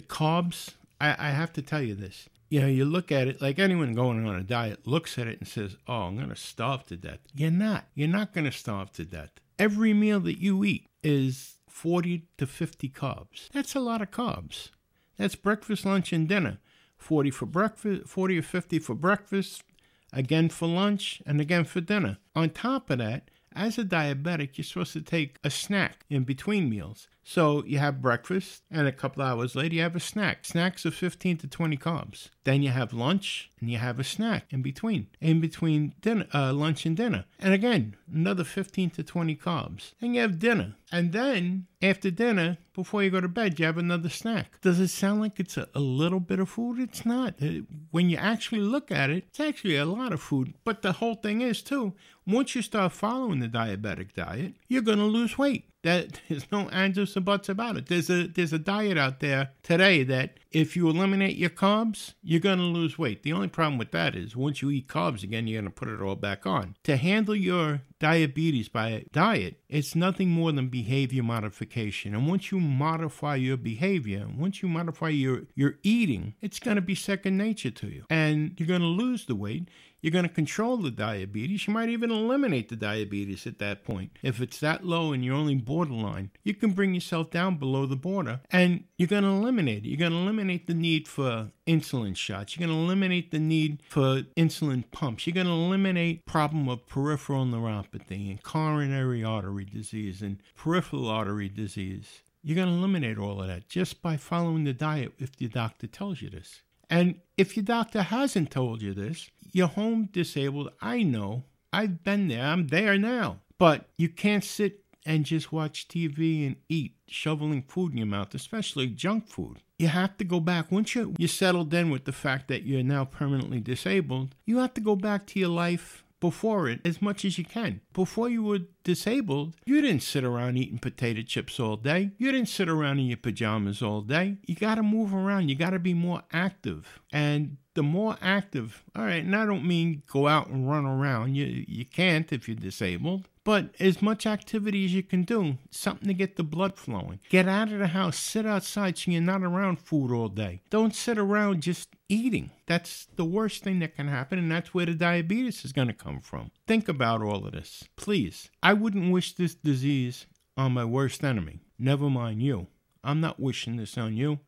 carbs, 0.00 0.70
I, 1.00 1.14
I 1.18 1.30
have 1.30 1.52
to 1.54 1.62
tell 1.62 1.82
you 1.82 1.94
this 1.94 2.28
you 2.52 2.60
know, 2.60 2.66
you 2.66 2.84
look 2.84 3.10
at 3.10 3.28
it 3.28 3.40
like 3.40 3.58
anyone 3.58 3.94
going 3.94 4.28
on 4.28 4.34
a 4.36 4.42
diet 4.42 4.86
looks 4.86 5.18
at 5.18 5.26
it 5.26 5.38
and 5.38 5.48
says, 5.48 5.74
Oh, 5.88 6.02
I'm 6.02 6.16
going 6.16 6.28
to 6.28 6.36
starve 6.36 6.84
to 6.88 6.98
death. 6.98 7.20
You're 7.34 7.50
not. 7.50 7.86
You're 7.94 8.08
not 8.08 8.34
going 8.34 8.44
to 8.44 8.52
starve 8.52 8.92
to 8.92 9.06
death. 9.06 9.30
Every 9.58 9.94
meal 9.94 10.20
that 10.20 10.38
you 10.38 10.62
eat 10.62 10.90
is 11.02 11.56
40 11.72 12.26
to 12.36 12.46
50 12.46 12.88
carbs. 12.90 13.48
That's 13.52 13.74
a 13.74 13.80
lot 13.80 14.02
of 14.02 14.10
carbs. 14.10 14.68
That's 15.16 15.34
breakfast, 15.34 15.84
lunch, 15.84 16.12
and 16.12 16.28
dinner. 16.28 16.58
40 16.98 17.30
for 17.30 17.46
breakfast, 17.46 18.06
40 18.06 18.38
or 18.38 18.42
50 18.42 18.78
for 18.78 18.94
breakfast, 18.94 19.64
again 20.12 20.48
for 20.48 20.68
lunch, 20.68 21.22
and 21.26 21.40
again 21.40 21.64
for 21.64 21.80
dinner. 21.80 22.18
On 22.36 22.50
top 22.50 22.90
of 22.90 22.98
that, 22.98 23.30
as 23.54 23.78
a 23.78 23.84
diabetic, 23.84 24.56
you're 24.56 24.64
supposed 24.64 24.92
to 24.92 25.00
take 25.00 25.38
a 25.42 25.50
snack 25.50 26.04
in 26.08 26.24
between 26.24 26.68
meals. 26.68 27.08
So 27.24 27.64
you 27.64 27.78
have 27.78 28.02
breakfast, 28.02 28.62
and 28.70 28.88
a 28.88 28.92
couple 28.92 29.22
hours 29.22 29.54
later, 29.54 29.76
you 29.76 29.82
have 29.82 29.96
a 29.96 30.00
snack. 30.00 30.44
Snacks 30.44 30.84
of 30.84 30.94
15 30.94 31.38
to 31.38 31.46
20 31.46 31.76
carbs. 31.76 32.28
Then 32.44 32.62
you 32.62 32.70
have 32.70 32.92
lunch, 32.92 33.50
and 33.60 33.70
you 33.70 33.78
have 33.78 34.00
a 34.00 34.04
snack 34.04 34.46
in 34.50 34.62
between, 34.62 35.06
in 35.20 35.40
between 35.40 35.94
dinner, 36.00 36.26
uh, 36.34 36.52
lunch 36.52 36.84
and 36.84 36.96
dinner. 36.96 37.24
And 37.38 37.54
again, 37.54 37.96
another 38.12 38.44
15 38.44 38.90
to 38.90 39.04
20 39.04 39.36
carbs. 39.36 39.92
Then 40.00 40.14
you 40.14 40.20
have 40.20 40.40
dinner. 40.40 40.74
And 40.90 41.12
then 41.12 41.66
after 41.80 42.10
dinner, 42.10 42.58
before 42.74 43.02
you 43.02 43.10
go 43.10 43.20
to 43.20 43.28
bed, 43.28 43.58
you 43.58 43.66
have 43.66 43.78
another 43.78 44.08
snack. 44.08 44.60
Does 44.60 44.80
it 44.80 44.88
sound 44.88 45.20
like 45.20 45.38
it's 45.38 45.56
a, 45.56 45.68
a 45.74 45.80
little 45.80 46.20
bit 46.20 46.40
of 46.40 46.48
food? 46.48 46.80
It's 46.80 47.06
not. 47.06 47.34
Uh, 47.40 47.62
when 47.90 48.10
you 48.10 48.16
actually 48.16 48.60
look 48.62 48.90
at 48.90 49.10
it, 49.10 49.24
it's 49.28 49.40
actually 49.40 49.76
a 49.76 49.84
lot 49.84 50.12
of 50.12 50.20
food. 50.20 50.54
But 50.64 50.82
the 50.82 50.92
whole 50.92 51.14
thing 51.14 51.40
is, 51.40 51.62
too, 51.62 51.94
once 52.26 52.54
you 52.54 52.62
start 52.62 52.92
following 52.92 53.40
the 53.40 53.48
diabetic 53.48 54.14
diet, 54.14 54.54
you're 54.68 54.82
going 54.82 54.98
to 54.98 55.04
lose 55.04 55.38
weight. 55.38 55.66
That 55.82 56.20
there's 56.28 56.50
no 56.50 56.68
ands 56.70 56.98
or 56.98 57.20
buts 57.20 57.48
about 57.48 57.76
it. 57.76 57.86
There's 57.86 58.10
a 58.10 58.26
there's 58.26 58.52
a 58.52 58.58
diet 58.58 58.98
out 58.98 59.20
there 59.20 59.50
today 59.62 60.02
that 60.04 60.38
if 60.50 60.76
you 60.76 60.88
eliminate 60.88 61.36
your 61.36 61.50
carbs, 61.50 62.14
you're 62.22 62.40
going 62.40 62.58
to 62.58 62.64
lose 62.64 62.98
weight. 62.98 63.22
The 63.22 63.32
only 63.32 63.48
problem 63.48 63.78
with 63.78 63.90
that 63.92 64.14
is 64.14 64.36
once 64.36 64.62
you 64.62 64.70
eat 64.70 64.88
carbs 64.88 65.22
again, 65.22 65.46
you're 65.46 65.60
going 65.60 65.72
to 65.72 65.74
put 65.74 65.88
it 65.88 66.00
all 66.00 66.16
back 66.16 66.46
on. 66.46 66.76
To 66.84 66.96
handle 66.96 67.34
your 67.34 67.82
diabetes 68.02 68.68
by 68.68 69.04
diet, 69.12 69.60
it's 69.68 69.94
nothing 69.94 70.28
more 70.28 70.50
than 70.50 70.66
behavior 70.66 71.22
modification. 71.22 72.16
And 72.16 72.26
once 72.26 72.50
you 72.50 72.58
modify 72.58 73.36
your 73.36 73.56
behavior, 73.56 74.26
once 74.36 74.60
you 74.60 74.68
modify 74.68 75.10
your, 75.10 75.42
your 75.54 75.76
eating, 75.84 76.34
it's 76.42 76.58
going 76.58 76.74
to 76.74 76.80
be 76.82 76.96
second 76.96 77.38
nature 77.38 77.70
to 77.70 77.86
you. 77.86 78.04
And 78.10 78.54
you're 78.58 78.66
going 78.66 78.80
to 78.80 78.88
lose 78.88 79.26
the 79.26 79.36
weight. 79.36 79.68
You're 80.00 80.10
going 80.10 80.26
to 80.26 80.34
control 80.34 80.78
the 80.78 80.90
diabetes. 80.90 81.68
You 81.68 81.72
might 81.72 81.88
even 81.88 82.10
eliminate 82.10 82.68
the 82.68 82.74
diabetes 82.74 83.46
at 83.46 83.60
that 83.60 83.84
point. 83.84 84.18
If 84.20 84.40
it's 84.40 84.58
that 84.58 84.84
low 84.84 85.12
and 85.12 85.24
you're 85.24 85.36
only 85.36 85.54
borderline, 85.54 86.32
you 86.42 86.54
can 86.54 86.72
bring 86.72 86.92
yourself 86.92 87.30
down 87.30 87.54
below 87.54 87.86
the 87.86 87.94
border 87.94 88.40
and 88.50 88.82
you're 88.98 89.06
going 89.06 89.22
to 89.22 89.28
eliminate 89.28 89.84
it. 89.84 89.88
You're 89.88 89.98
going 89.98 90.10
to 90.10 90.18
eliminate 90.18 90.66
the 90.66 90.74
need 90.74 91.06
for 91.06 91.52
insulin 91.68 92.16
shots. 92.16 92.56
You're 92.56 92.66
going 92.66 92.76
to 92.76 92.84
eliminate 92.84 93.30
the 93.30 93.38
need 93.38 93.80
for 93.88 94.22
insulin 94.36 94.82
pumps. 94.90 95.24
You're 95.24 95.34
going 95.34 95.46
to 95.46 95.52
eliminate 95.52 96.26
problem 96.26 96.68
of 96.68 96.84
peripheral 96.88 97.44
neuropathy 97.46 97.91
and 97.94 98.42
coronary 98.42 99.22
artery 99.22 99.64
disease 99.64 100.22
and 100.22 100.38
peripheral 100.56 101.08
artery 101.08 101.48
disease. 101.48 102.20
You're 102.42 102.56
going 102.56 102.68
to 102.68 102.74
eliminate 102.74 103.18
all 103.18 103.40
of 103.40 103.48
that 103.48 103.68
just 103.68 104.02
by 104.02 104.16
following 104.16 104.64
the 104.64 104.72
diet 104.72 105.12
if 105.18 105.30
your 105.38 105.50
doctor 105.50 105.86
tells 105.86 106.22
you 106.22 106.30
this. 106.30 106.62
And 106.90 107.20
if 107.36 107.56
your 107.56 107.64
doctor 107.64 108.02
hasn't 108.02 108.50
told 108.50 108.82
you 108.82 108.94
this, 108.94 109.30
you're 109.52 109.68
home 109.68 110.08
disabled. 110.12 110.72
I 110.80 111.02
know. 111.02 111.44
I've 111.72 112.02
been 112.02 112.28
there. 112.28 112.44
I'm 112.44 112.68
there 112.68 112.98
now. 112.98 113.38
But 113.58 113.88
you 113.96 114.08
can't 114.08 114.44
sit 114.44 114.82
and 115.06 115.24
just 115.24 115.52
watch 115.52 115.88
TV 115.88 116.46
and 116.46 116.56
eat, 116.68 116.96
shoveling 117.08 117.62
food 117.62 117.92
in 117.92 117.98
your 117.98 118.06
mouth, 118.06 118.34
especially 118.34 118.88
junk 118.88 119.28
food. 119.28 119.58
You 119.78 119.88
have 119.88 120.16
to 120.18 120.24
go 120.24 120.38
back. 120.38 120.70
Once 120.70 120.94
you, 120.94 121.14
you're 121.18 121.28
settled 121.28 121.72
in 121.74 121.90
with 121.90 122.04
the 122.04 122.12
fact 122.12 122.48
that 122.48 122.62
you're 122.64 122.82
now 122.82 123.04
permanently 123.04 123.60
disabled, 123.60 124.34
you 124.44 124.58
have 124.58 124.74
to 124.74 124.80
go 124.80 124.94
back 124.94 125.26
to 125.28 125.40
your 125.40 125.48
life 125.48 126.01
before 126.22 126.68
it 126.68 126.78
as 126.84 127.02
much 127.02 127.24
as 127.24 127.36
you 127.36 127.44
can. 127.44 127.80
Before 127.92 128.28
you 128.28 128.44
were 128.44 128.60
disabled, 128.84 129.56
you 129.66 129.82
didn't 129.82 130.04
sit 130.04 130.22
around 130.22 130.56
eating 130.56 130.78
potato 130.78 131.22
chips 131.22 131.58
all 131.58 131.74
day. 131.74 132.12
You 132.16 132.30
didn't 132.30 132.48
sit 132.48 132.68
around 132.68 133.00
in 133.00 133.06
your 133.06 133.16
pajamas 133.16 133.82
all 133.82 134.02
day. 134.02 134.36
You 134.46 134.54
got 134.54 134.76
to 134.76 134.84
move 134.84 135.12
around. 135.12 135.48
You 135.48 135.56
got 135.56 135.70
to 135.70 135.80
be 135.80 135.94
more 135.94 136.22
active. 136.32 137.00
And 137.12 137.56
the 137.74 137.82
more 137.82 138.18
active, 138.22 138.84
all 138.94 139.02
right, 139.02 139.24
and 139.24 139.34
I 139.34 139.44
don't 139.44 139.66
mean 139.66 140.04
go 140.06 140.28
out 140.28 140.46
and 140.46 140.70
run 140.70 140.86
around. 140.86 141.34
You 141.34 141.64
you 141.66 141.84
can't 141.84 142.32
if 142.32 142.46
you're 142.46 142.54
disabled. 142.54 143.28
But 143.44 143.74
as 143.80 144.00
much 144.00 144.24
activity 144.24 144.84
as 144.84 144.94
you 144.94 145.02
can 145.02 145.24
do, 145.24 145.58
something 145.70 146.06
to 146.06 146.14
get 146.14 146.36
the 146.36 146.44
blood 146.44 146.76
flowing. 146.76 147.18
Get 147.28 147.48
out 147.48 147.72
of 147.72 147.80
the 147.80 147.88
house, 147.88 148.16
sit 148.16 148.46
outside 148.46 148.96
so 148.96 149.10
you're 149.10 149.20
not 149.20 149.42
around 149.42 149.80
food 149.80 150.12
all 150.12 150.28
day. 150.28 150.62
Don't 150.70 150.94
sit 150.94 151.18
around 151.18 151.62
just 151.62 151.88
eating. 152.08 152.50
That's 152.66 153.08
the 153.16 153.24
worst 153.24 153.64
thing 153.64 153.80
that 153.80 153.96
can 153.96 154.08
happen, 154.08 154.38
and 154.38 154.50
that's 154.50 154.72
where 154.72 154.86
the 154.86 154.94
diabetes 154.94 155.64
is 155.64 155.72
going 155.72 155.88
to 155.88 155.94
come 155.94 156.20
from. 156.20 156.52
Think 156.66 156.88
about 156.88 157.22
all 157.22 157.44
of 157.44 157.52
this, 157.52 157.84
please. 157.96 158.50
I 158.62 158.74
wouldn't 158.74 159.12
wish 159.12 159.34
this 159.34 159.54
disease 159.54 160.26
on 160.56 160.72
my 160.72 160.84
worst 160.84 161.24
enemy, 161.24 161.60
never 161.78 162.08
mind 162.08 162.42
you. 162.42 162.68
I'm 163.02 163.20
not 163.20 163.40
wishing 163.40 163.76
this 163.76 163.98
on 163.98 164.16
you. 164.16 164.38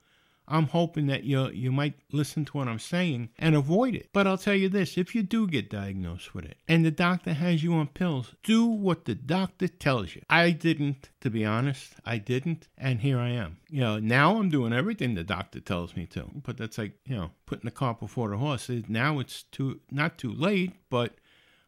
I'm 0.46 0.66
hoping 0.66 1.06
that 1.06 1.24
you 1.24 1.50
you 1.50 1.72
might 1.72 1.94
listen 2.12 2.44
to 2.46 2.56
what 2.56 2.68
I'm 2.68 2.78
saying 2.78 3.30
and 3.38 3.54
avoid 3.54 3.94
it. 3.94 4.10
But 4.12 4.26
I'll 4.26 4.38
tell 4.38 4.54
you 4.54 4.68
this, 4.68 4.98
if 4.98 5.14
you 5.14 5.22
do 5.22 5.46
get 5.46 5.70
diagnosed 5.70 6.34
with 6.34 6.44
it 6.44 6.58
and 6.68 6.84
the 6.84 6.90
doctor 6.90 7.32
has 7.32 7.62
you 7.62 7.74
on 7.74 7.88
pills, 7.88 8.34
do 8.42 8.66
what 8.66 9.04
the 9.04 9.14
doctor 9.14 9.68
tells 9.68 10.14
you. 10.14 10.22
I 10.28 10.50
didn't, 10.50 11.10
to 11.20 11.30
be 11.30 11.44
honest. 11.44 11.94
I 12.04 12.18
didn't, 12.18 12.68
and 12.76 13.00
here 13.00 13.18
I 13.18 13.30
am. 13.30 13.58
You 13.70 13.80
know, 13.80 13.98
now 13.98 14.36
I'm 14.36 14.50
doing 14.50 14.72
everything 14.72 15.14
the 15.14 15.24
doctor 15.24 15.60
tells 15.60 15.96
me 15.96 16.06
to. 16.06 16.26
But 16.34 16.56
that's 16.58 16.78
like, 16.78 16.98
you 17.06 17.16
know, 17.16 17.30
putting 17.46 17.64
the 17.64 17.70
cart 17.70 18.00
before 18.00 18.28
the 18.30 18.36
horse. 18.36 18.70
Now 18.88 19.18
it's 19.18 19.44
too 19.44 19.80
not 19.90 20.18
too 20.18 20.32
late, 20.32 20.72
but 20.90 21.14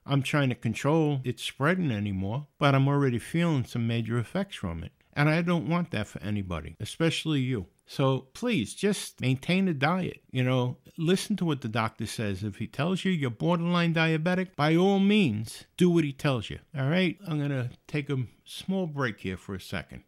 I'm 0.04 0.23
trying 0.23 0.50
to 0.50 0.54
control 0.54 1.21
it 1.25 1.40
spreading 1.40 1.90
anymore, 1.90 2.47
but 2.59 2.75
I'm 2.75 2.87
already 2.87 3.18
feeling 3.18 3.64
some 3.64 3.87
major 3.87 4.18
effects 4.18 4.56
from 4.56 4.85
it. 4.85 4.92
And 5.14 5.28
I 5.28 5.40
don't 5.42 5.68
want 5.68 5.90
that 5.92 6.06
for 6.06 6.23
anybody, 6.23 6.76
especially 6.78 7.40
you. 7.40 7.66
So 7.86 8.26
please 8.34 8.74
just 8.74 9.20
maintain 9.20 9.68
a 9.68 9.74
diet. 9.74 10.22
You 10.32 10.42
know, 10.42 10.78
listen 10.98 11.36
to 11.36 11.44
what 11.44 11.60
the 11.60 11.68
doctor 11.68 12.06
says. 12.06 12.42
If 12.42 12.56
he 12.56 12.66
tells 12.66 13.04
you 13.04 13.12
you're 13.12 13.30
borderline 13.30 13.94
diabetic, 13.94 14.56
by 14.56 14.74
all 14.74 14.98
means, 14.98 15.66
do 15.76 15.88
what 15.88 16.02
he 16.02 16.12
tells 16.12 16.50
you. 16.50 16.58
All 16.76 16.88
right? 16.88 17.16
I'm 17.26 17.38
going 17.38 17.50
to 17.50 17.70
take 17.86 18.10
a 18.10 18.16
small 18.44 18.88
break 18.88 19.20
here 19.20 19.36
for 19.36 19.54
a 19.54 19.60
second. 19.60 20.02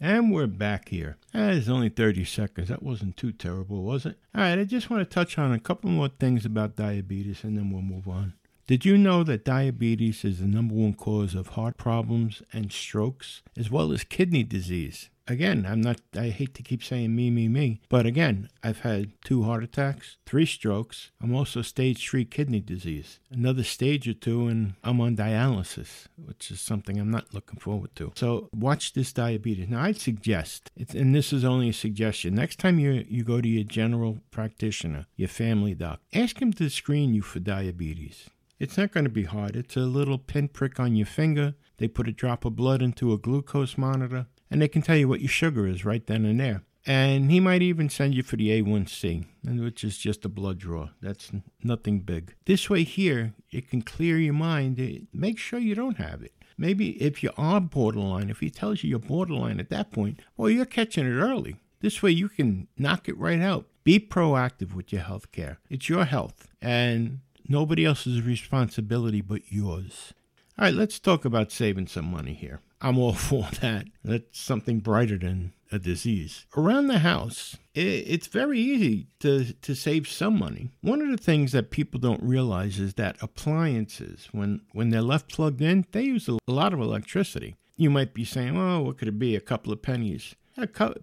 And 0.00 0.32
we're 0.32 0.46
back 0.46 0.88
here. 0.90 1.16
Eh, 1.34 1.52
it's 1.52 1.68
only 1.68 1.88
30 1.88 2.24
seconds. 2.24 2.68
That 2.68 2.82
wasn't 2.82 3.16
too 3.16 3.32
terrible, 3.32 3.82
was 3.82 4.06
it? 4.06 4.16
All 4.34 4.42
right, 4.42 4.58
I 4.58 4.64
just 4.64 4.90
want 4.90 5.00
to 5.00 5.14
touch 5.14 5.38
on 5.38 5.52
a 5.52 5.58
couple 5.58 5.90
more 5.90 6.08
things 6.08 6.44
about 6.44 6.76
diabetes 6.76 7.42
and 7.42 7.58
then 7.58 7.70
we'll 7.70 7.82
move 7.82 8.06
on. 8.08 8.34
Did 8.68 8.84
you 8.84 8.98
know 8.98 9.24
that 9.24 9.46
diabetes 9.46 10.26
is 10.26 10.40
the 10.40 10.46
number 10.46 10.74
one 10.74 10.92
cause 10.92 11.34
of 11.34 11.48
heart 11.48 11.78
problems 11.78 12.42
and 12.52 12.70
strokes, 12.70 13.40
as 13.56 13.70
well 13.70 13.92
as 13.92 14.04
kidney 14.04 14.42
disease? 14.42 15.08
Again, 15.26 15.64
I'm 15.66 15.80
not, 15.80 16.02
I 16.14 16.28
hate 16.28 16.52
to 16.52 16.62
keep 16.62 16.84
saying 16.84 17.16
me, 17.16 17.30
me, 17.30 17.48
me, 17.48 17.80
but 17.88 18.04
again, 18.04 18.50
I've 18.62 18.80
had 18.80 19.12
two 19.24 19.44
heart 19.44 19.64
attacks, 19.64 20.18
three 20.26 20.44
strokes. 20.44 21.10
I'm 21.22 21.34
also 21.34 21.62
stage 21.62 22.06
three 22.06 22.26
kidney 22.26 22.60
disease, 22.60 23.20
another 23.30 23.64
stage 23.64 24.06
or 24.06 24.12
two, 24.12 24.48
and 24.48 24.74
I'm 24.84 25.00
on 25.00 25.16
dialysis, 25.16 26.04
which 26.22 26.50
is 26.50 26.60
something 26.60 27.00
I'm 27.00 27.10
not 27.10 27.32
looking 27.32 27.58
forward 27.58 27.96
to. 27.96 28.12
So 28.16 28.50
watch 28.54 28.92
this 28.92 29.14
diabetes. 29.14 29.70
Now, 29.70 29.84
I'd 29.84 29.96
suggest, 29.96 30.70
and 30.92 31.14
this 31.14 31.32
is 31.32 31.42
only 31.42 31.70
a 31.70 31.72
suggestion, 31.72 32.34
next 32.34 32.58
time 32.58 32.78
you, 32.78 33.06
you 33.08 33.24
go 33.24 33.40
to 33.40 33.48
your 33.48 33.64
general 33.64 34.18
practitioner, 34.30 35.06
your 35.16 35.30
family 35.30 35.74
doc, 35.74 36.00
ask 36.12 36.42
him 36.42 36.52
to 36.52 36.68
screen 36.68 37.14
you 37.14 37.22
for 37.22 37.40
diabetes. 37.40 38.28
It's 38.58 38.76
not 38.76 38.92
going 38.92 39.04
to 39.04 39.10
be 39.10 39.24
hard. 39.24 39.54
It's 39.54 39.76
a 39.76 39.80
little 39.80 40.18
pinprick 40.18 40.80
on 40.80 40.96
your 40.96 41.06
finger. 41.06 41.54
They 41.76 41.88
put 41.88 42.08
a 42.08 42.12
drop 42.12 42.44
of 42.44 42.56
blood 42.56 42.82
into 42.82 43.12
a 43.12 43.18
glucose 43.18 43.78
monitor, 43.78 44.26
and 44.50 44.60
they 44.60 44.68
can 44.68 44.82
tell 44.82 44.96
you 44.96 45.08
what 45.08 45.20
your 45.20 45.28
sugar 45.28 45.66
is 45.66 45.84
right 45.84 46.04
then 46.06 46.24
and 46.24 46.40
there. 46.40 46.62
And 46.86 47.30
he 47.30 47.38
might 47.38 47.62
even 47.62 47.88
send 47.90 48.14
you 48.14 48.22
for 48.22 48.36
the 48.36 48.48
A1C, 48.62 49.26
which 49.44 49.84
is 49.84 49.98
just 49.98 50.24
a 50.24 50.28
blood 50.28 50.58
draw. 50.58 50.88
That's 51.02 51.30
nothing 51.62 52.00
big. 52.00 52.34
This 52.46 52.70
way, 52.70 52.82
here, 52.82 53.34
it 53.50 53.68
can 53.68 53.82
clear 53.82 54.18
your 54.18 54.34
mind. 54.34 55.06
Make 55.12 55.38
sure 55.38 55.58
you 55.58 55.74
don't 55.74 55.98
have 55.98 56.22
it. 56.22 56.32
Maybe 56.56 57.00
if 57.02 57.22
you 57.22 57.30
are 57.36 57.60
borderline, 57.60 58.30
if 58.30 58.40
he 58.40 58.50
tells 58.50 58.82
you 58.82 58.90
you're 58.90 58.98
borderline 58.98 59.60
at 59.60 59.70
that 59.70 59.92
point, 59.92 60.20
well, 60.36 60.50
you're 60.50 60.64
catching 60.64 61.06
it 61.06 61.16
early. 61.16 61.56
This 61.80 62.02
way, 62.02 62.10
you 62.10 62.28
can 62.28 62.66
knock 62.76 63.08
it 63.08 63.16
right 63.18 63.40
out. 63.40 63.66
Be 63.84 64.00
proactive 64.00 64.74
with 64.74 64.92
your 64.92 65.02
health 65.02 65.30
care. 65.30 65.58
It's 65.70 65.88
your 65.88 66.06
health. 66.06 66.48
And 66.60 67.20
Nobody 67.48 67.86
else's 67.86 68.20
responsibility 68.20 69.22
but 69.22 69.50
yours. 69.50 70.12
All 70.58 70.66
right, 70.66 70.74
let's 70.74 70.98
talk 70.98 71.24
about 71.24 71.50
saving 71.50 71.86
some 71.86 72.10
money 72.10 72.34
here. 72.34 72.60
I'm 72.80 72.98
all 72.98 73.12
for 73.14 73.48
that. 73.60 73.86
That's 74.04 74.38
something 74.38 74.80
brighter 74.80 75.16
than 75.16 75.54
a 75.72 75.78
disease. 75.78 76.46
Around 76.56 76.88
the 76.88 76.98
house, 76.98 77.56
it's 77.74 78.26
very 78.26 78.58
easy 78.60 79.06
to, 79.20 79.52
to 79.54 79.74
save 79.74 80.08
some 80.08 80.38
money. 80.38 80.70
One 80.82 81.00
of 81.00 81.10
the 81.10 81.16
things 81.16 81.52
that 81.52 81.70
people 81.70 82.00
don't 82.00 82.22
realize 82.22 82.78
is 82.78 82.94
that 82.94 83.16
appliances, 83.22 84.28
when, 84.32 84.60
when 84.72 84.90
they're 84.90 85.02
left 85.02 85.32
plugged 85.32 85.62
in, 85.62 85.86
they 85.92 86.02
use 86.02 86.28
a 86.28 86.38
lot 86.46 86.74
of 86.74 86.80
electricity. 86.80 87.54
You 87.76 87.90
might 87.90 88.12
be 88.12 88.24
saying, 88.24 88.58
oh, 88.58 88.80
what 88.80 88.98
could 88.98 89.08
it 89.08 89.18
be? 89.18 89.36
A 89.36 89.40
couple 89.40 89.72
of 89.72 89.82
pennies. 89.82 90.34